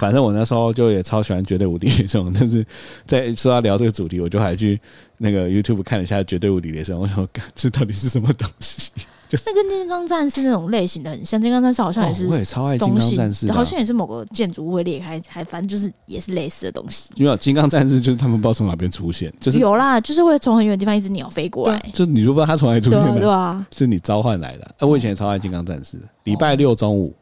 [0.00, 2.66] 反正我那时候就也超喜欢绝对无敌雷神，但是
[3.06, 4.80] 在说要聊这个主题，我就还去
[5.18, 8.90] 那个 YouTube 看了一下绝对无敌雷神，我想这到底是什么东西？
[9.28, 17.10] 就是那跟金刚战士那种类型的很像，金刚战士好像也是，我也超爱金刚战士，好像也是某个建筑物会裂开，还反正就是也是类似的东西。
[17.16, 24.74] 没有金刚战士，就是他们不知道从哪边出现，就是有啦，就是会从很远的地方一只鸟飞过来，就你都不知道它从哪里出现的，对啊，是你召唤来的。
[24.78, 27.14] 哎，我以前也超爱金刚战士，礼拜六中午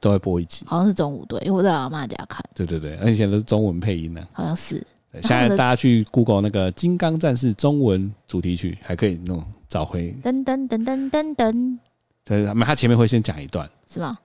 [0.00, 2.42] 都会播一集，好像是中午对，因为我在阿妈家看。
[2.54, 4.84] 对对对，而且现在都是中文配音呢，好像是。
[5.22, 10.14] 现在 大家去 Google 那个《金刚战士》中文主题曲，还可以弄找回。
[10.22, 11.78] 噔噔噔噔噔噔。
[12.24, 14.16] 对，他前面会先讲一段，是吗？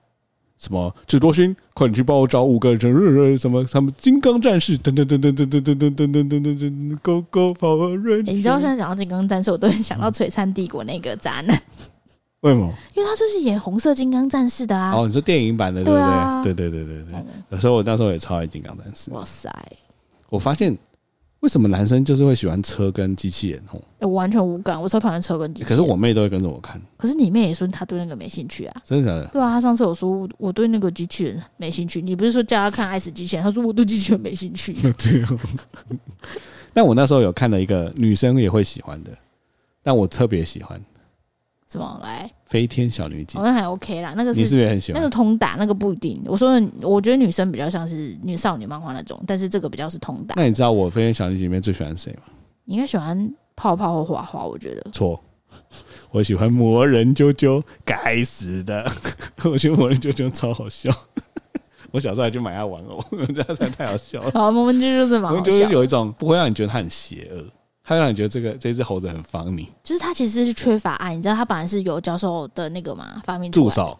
[0.58, 0.94] 什么？
[1.06, 3.64] 智多星，快点去帮我找五个人，什么？
[3.64, 8.24] 他们金刚战士，噔噔噔噔噔噔噔噔噔噔噔噔，Go Go Power Rangers。
[8.24, 11.58] 你知道现在讲到金刚战士，我都能想到《璀璨帝国》那个渣男。
[12.40, 12.70] 为什么？
[12.94, 14.92] 因为他就是演红色金刚战士的啊。
[14.94, 16.54] 哦，你说电影版的，对不对？
[16.54, 17.24] 对对对对对。
[17.50, 19.10] 有时候我那时候也超爱金刚战士。
[19.12, 19.50] 哇塞！
[20.30, 20.74] 我发现
[21.40, 23.62] 为什么男生就是会喜欢车跟机器人？
[23.66, 25.68] 吼，我完全无感，我超讨厌车跟机器人。
[25.68, 26.80] 可是我妹都会跟着我看。
[26.96, 28.82] 可是你妹也说她对那个没兴趣啊？
[28.84, 29.26] 真的假的？
[29.28, 32.00] 对啊，她上次有说我对那个机器人没兴趣。
[32.00, 33.42] 你不是说叫她看爱死机器人？
[33.42, 34.72] 她说我对机器人没兴趣。
[34.96, 35.38] 对哦。
[36.72, 39.10] 但我那时候有看了一个女生也会喜欢的，
[39.82, 40.80] 但我特别喜欢。
[41.70, 42.28] 怎么来？
[42.46, 44.12] 飞天小女警，好像还 OK 啦。
[44.16, 45.00] 那个是你是不是也很喜欢？
[45.00, 46.20] 那个通打，那个不一定。
[46.26, 50.34] 我说，我觉得女生比较像是女少女漫画那种，但是这个比较是通打。
[50.36, 52.22] 那你知道我飞天小女警里面最喜欢谁吗？
[52.64, 55.22] 你应该喜欢泡泡或花花，我觉得错。
[56.10, 58.84] 我喜欢魔人啾啾，该死的！
[59.48, 60.90] 我觉得魔人啾啾超好笑。
[61.92, 64.30] 我小时候还去买他玩偶，我觉得他太好笑了。
[64.32, 67.44] 好，魔人啾啾是蛮好笑，就是有一种不会让你觉得它很邪恶。
[67.90, 73.98] 他让你觉得这个这只猴子很防你，就是他其实是缺乏爱，你知道他本来是有教授的那个嘛，发明助手。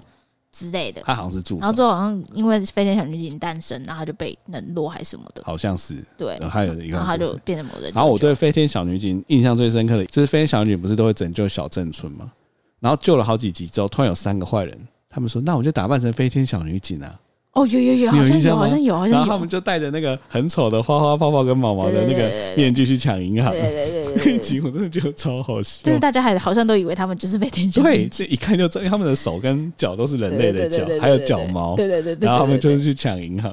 [0.53, 5.97] 之类的，他好像是助手，然后最后好像因为飞天小女警诞生，然后他就被冷落还是什么的，好像是。
[6.17, 7.91] 对，然后还有一个，然后他就变成某人。
[7.93, 12.31] 然后我对飞天小女警印象最深刻的就是飞天小女警不是都会拯救小镇村吗？
[12.79, 14.79] 然后救了好几集之后，突然有三个坏人，
[15.09, 17.21] 他们说那我就打扮成飞天小女警啊。
[17.53, 19.17] 哦，有有有，好像有，好像有，好像有。
[19.17, 23.51] 然后他们就带着那个很丑的花花泡泡跟毛毛的那个面具去抢银行。
[23.53, 25.81] 对对对对那一集我真的觉得超好笑。
[25.85, 31.75] 但是大家还好像都以为他们就是被天对，这一看就知道，他们的手跟脚都是人类的脚，还有脚毛。
[31.75, 32.27] 对对对对。
[32.27, 33.53] 然后他们就是去抢银行。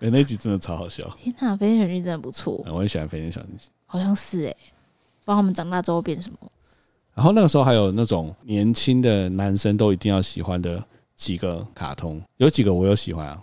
[0.00, 1.04] 哎，那集真的超好笑。
[1.16, 2.64] 天哪，飞天小女警真的不错。
[2.66, 3.68] 我很喜欢飞天小女警。
[3.86, 6.36] 好像是哎，不知道他们长大之后变什么。
[7.14, 10.82] 然后那个时候还有那种年轻的男生都一定要喜欢的
[11.22, 13.40] 几个卡通，有几个我有喜欢啊，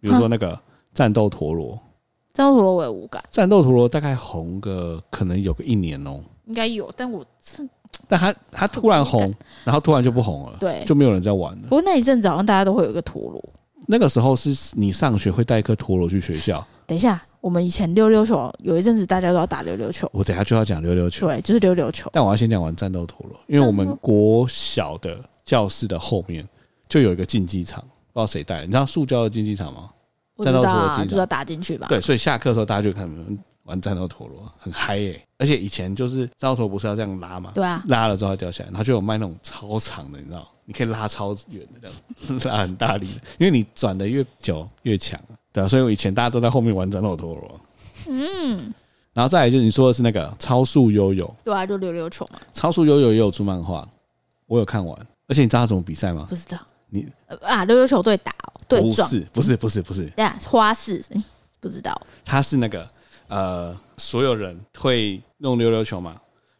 [0.00, 0.58] 比如说那个
[0.92, 1.78] 战斗陀螺。
[2.32, 3.22] 战斗陀螺我也无感。
[3.30, 7.64] 战斗陀螺大概红个可能有个一年哦，应该有，但我是，
[8.08, 11.62] 但他他突然红，然后突然就不红了，对，就没有人在玩了。
[11.68, 13.40] 不过那一阵子好像大家都会有一个陀螺。
[13.86, 16.66] 那个时候是你上学会带一颗陀螺去学校。
[16.84, 20.10] 等一下，我们以前溜溜球有一阵子大家都要打溜溜球。
[20.12, 22.10] 我等下就要讲溜溜球，对，就是溜溜球。
[22.12, 26.44] 但我要先讲完战斗陀螺，因为我们国小的教室的后面
[26.88, 28.62] 就有一个竞技场，不知道谁带。
[28.62, 29.90] 你知道塑胶的竞技场吗？
[30.42, 31.86] 战斗陀螺就要打进去吧？
[31.88, 33.08] 对，所以下课的时候大家就看
[33.62, 35.26] 玩战斗陀螺，很嗨耶、欸！
[35.38, 37.52] 而且以前就是战斗陀螺不是要这样拉吗？
[37.54, 41.88] 对啊，拉了之后它掉下来，然后就有卖那种超长的，你知道，你可以拉超远的这
[42.28, 45.38] 样， 拉很大力的，因为你转的越久越强啊。
[45.52, 47.60] 对啊，所以我以前大家都在后面玩战斗陀螺。
[48.08, 48.74] 嗯，
[49.12, 52.40] 然后再来就是你说的是那个超速悠悠，对啊，就溜溜球嘛。
[52.52, 53.88] 超速悠悠也有出漫画，
[54.46, 55.06] 我有看完。
[55.28, 56.26] 而且你知道它怎么比赛吗？
[56.28, 56.58] 不知道。
[56.94, 57.04] 你
[57.42, 61.04] 啊，溜溜球队打哦，对撞，不是不是不是不是，对啊，花式，
[61.58, 61.92] 不知道，
[62.24, 62.88] 他是那个
[63.26, 66.14] 呃，所有人会弄溜溜球嘛，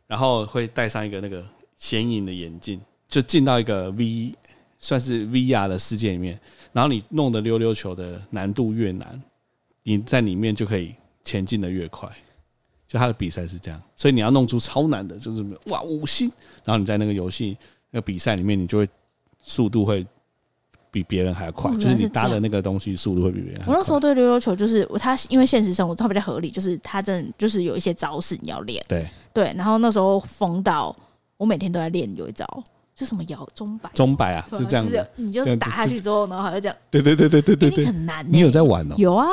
[0.09, 4.35] 然后会戴上一个那个显影的眼镜，就进到一个 V
[4.81, 6.41] 算是 VR 的世界里面，
[6.73, 9.23] 然后你弄的溜溜球的难度越难，
[9.85, 12.09] 你在里面就可以前进的越快，
[12.89, 16.29] 就他的比赛是这样，所以你要弄出超难的，就是哇五星，
[16.65, 17.57] 然后你在那个游戏
[17.93, 18.89] 那个比赛里面，你就会
[19.41, 20.05] 速度会。
[20.95, 23.75] 比别人还要快，哦，就是你搭的那个东西速度会比别人还快。
[23.75, 28.85] 我那时候对溜溜球就是它，因为现实生活它比较合理，就是它真的就是有一些招式你要练。
[28.89, 30.95] 对对，然后那时候疯到
[31.37, 32.47] 我每天都在练有一招，
[32.95, 36.77] 就什么摇钟摆，钟摆啊，是这样子，你就是打下去之后，然后好像这样。
[36.93, 38.25] 对对对对对对对，很难。
[38.31, 38.95] 你有在玩哦？
[38.97, 39.27] 有啊。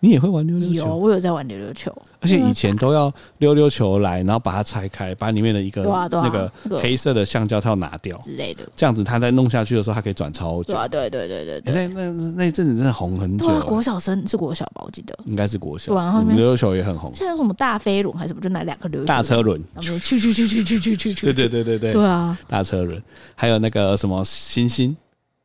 [0.00, 0.74] 你也会玩溜溜球？
[0.74, 1.94] 有，我有在玩溜溜球。
[2.20, 8.66] 而且以前都要溜溜球来，然后把它拆开，把里面的一个那个黑色的橡胶套拿掉之类的。
[8.74, 10.74] 这样子，它在弄下去的时候，它可以转超久。
[10.90, 11.88] 对对对对对。
[11.88, 13.46] 那那那一阵子真的红很久。
[13.46, 14.82] 对啊，国小生是国小吧？
[14.84, 15.94] 我记得应该是国小。
[15.94, 17.10] 然后溜溜球也很红。
[17.14, 18.40] 现在有什么大飞轮还是什么？
[18.40, 19.04] 就拿两个溜。
[19.04, 19.62] 大车轮。
[19.74, 21.26] 然后去去去去去去去去。
[21.26, 21.92] 对对对对对。
[21.92, 23.02] 对啊，大车轮，
[23.34, 24.96] 还有那个什么星星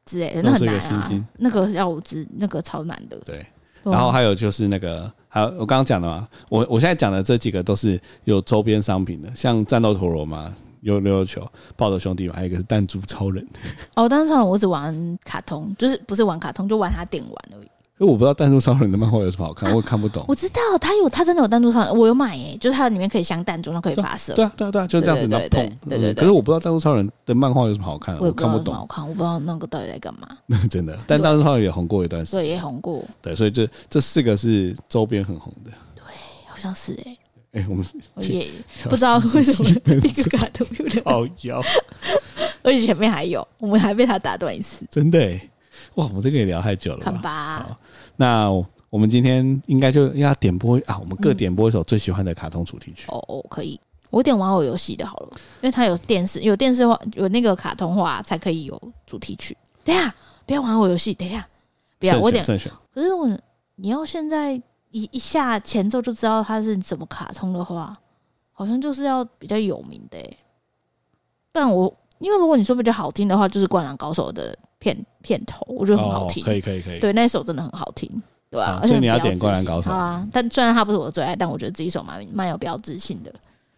[0.05, 1.25] 之类的，那很难啊。
[1.37, 3.17] 那个要我知，那个超难的。
[3.25, 3.45] 对。
[3.91, 13.45] 然后还有就是那个，还有我刚刚讲的嘛，我我现在讲的这几个都是有周边商品的，像战斗陀螺嘛，有溜溜球，暴走兄弟嘛，还有一个是弹珠超人。
[13.95, 17.67] 哦，弹珠超人我只玩卡通，就是不是玩卡通，就玩他电玩而已。
[17.97, 20.25] 因为我不知道弹珠超人的漫画有什么好看， 我也看不懂。
[20.27, 24.33] 我知道他有，他真的有弹珠超人，我有买诶，就是它里面可以镶弹珠，然后可以发射。
[24.33, 25.65] 对啊，对啊，对啊，就这样子，然后碰。
[25.87, 26.13] 对对对。
[26.13, 28.73] 可是我不知道弹珠超人的漫画有什么好看，我看不懂。
[28.73, 30.27] 好看，我不知道那个到底在干嘛。
[30.69, 32.41] 真的，但弹珠超人也红过一段时间。
[32.41, 33.01] 对，也红过。
[33.21, 35.71] 对，所以这这四个是周边很红的。
[35.95, 36.03] 对，
[36.47, 37.17] 好像是诶。
[37.53, 37.85] 哎，我们
[38.15, 38.45] 我也
[38.89, 41.63] 不知道为什么一个 卡通有点好妖，
[42.61, 44.85] 而且前面还有，我们还被他打断一次。
[44.91, 45.39] 真的。
[45.95, 47.03] 哇，我们这个也聊太久了吧。
[47.03, 47.65] 看吧。
[47.67, 47.77] 好，
[48.15, 48.49] 那
[48.89, 53.05] 我们今天应该就要点播啊，我们各点播一首最喜欢的卡通主题曲。
[53.09, 53.79] 哦哦，可以。
[54.11, 55.29] 我点玩偶游戏的好了，
[55.61, 59.57] 因为它有电视，有电视化，有那个卡通化才可以有主题曲。
[59.83, 60.13] 等下，
[60.45, 61.45] 不要玩偶游戏，等下，
[61.99, 62.45] 不要我点。
[62.45, 63.27] 可是我
[63.75, 64.53] 你要现在
[64.91, 67.97] 一一下前奏就知道它是什么卡通的话，
[68.53, 70.17] 好像就是要比较有名的。
[71.51, 74.57] 不然我因为如果你说比较好听的话，就是《灌篮高手》的。
[74.77, 78.07] 片片头我觉得很好听，可以可以可以，对，那首真的很好听，
[78.51, 78.77] 对吧？
[78.83, 83.33] 而且你要点《灌篮高手》啊，但虽然它不是我的最爱，但我觉得这一首蛮蛮有标志性的。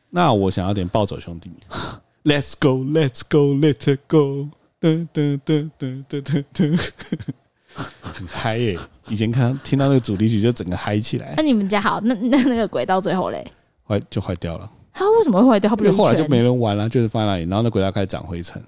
[0.09, 1.49] 那我想要点《暴走兄弟》，
[2.25, 4.49] Let's go Let's go Let it go，
[4.81, 6.89] 噔噔噔噔噔噔噔，
[8.01, 8.77] 很嗨耶！
[9.07, 11.35] 以前看听到那个主题曲就整个嗨起来。
[11.37, 12.01] 那你们家好？
[12.01, 13.49] 那那那个轨道最后嘞，
[13.87, 14.69] 坏就坏掉了。
[14.97, 15.69] 它为什么会坏掉？
[15.69, 18.59] 它不是后来就没人玩了，就是放在那里，然后那轨道开始长灰尘。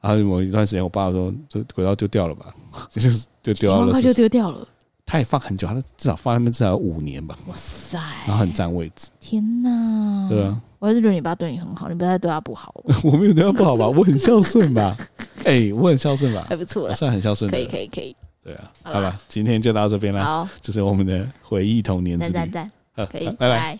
[0.00, 2.46] 然后某一段时间，我爸说：“这轨道丢掉了吧？
[2.92, 4.66] 就是就丢掉了，快就丢掉了。
[5.04, 7.36] 他也放很久，他至少放那边至少有五年吧。
[7.46, 7.98] 哇塞！
[8.26, 9.08] 然后很占位置。
[9.20, 10.28] 天哪！
[10.28, 12.74] 对啊，我还是觉得你爸对你很好，你不要再对他不好。
[13.04, 13.86] 我没有对他不好吧？
[13.88, 14.96] 我很孝顺吧？
[15.44, 16.44] 哎，我很孝顺吧？
[16.48, 17.48] 还不错，算很孝顺。
[17.50, 18.14] 可以，可以，可以。
[18.42, 20.24] 对啊，好吧，今天就到这边了。
[20.24, 22.32] 好，这是我们的回忆童年之旅。
[22.32, 23.06] 赞赞赞！
[23.06, 23.74] 可以，拜拜。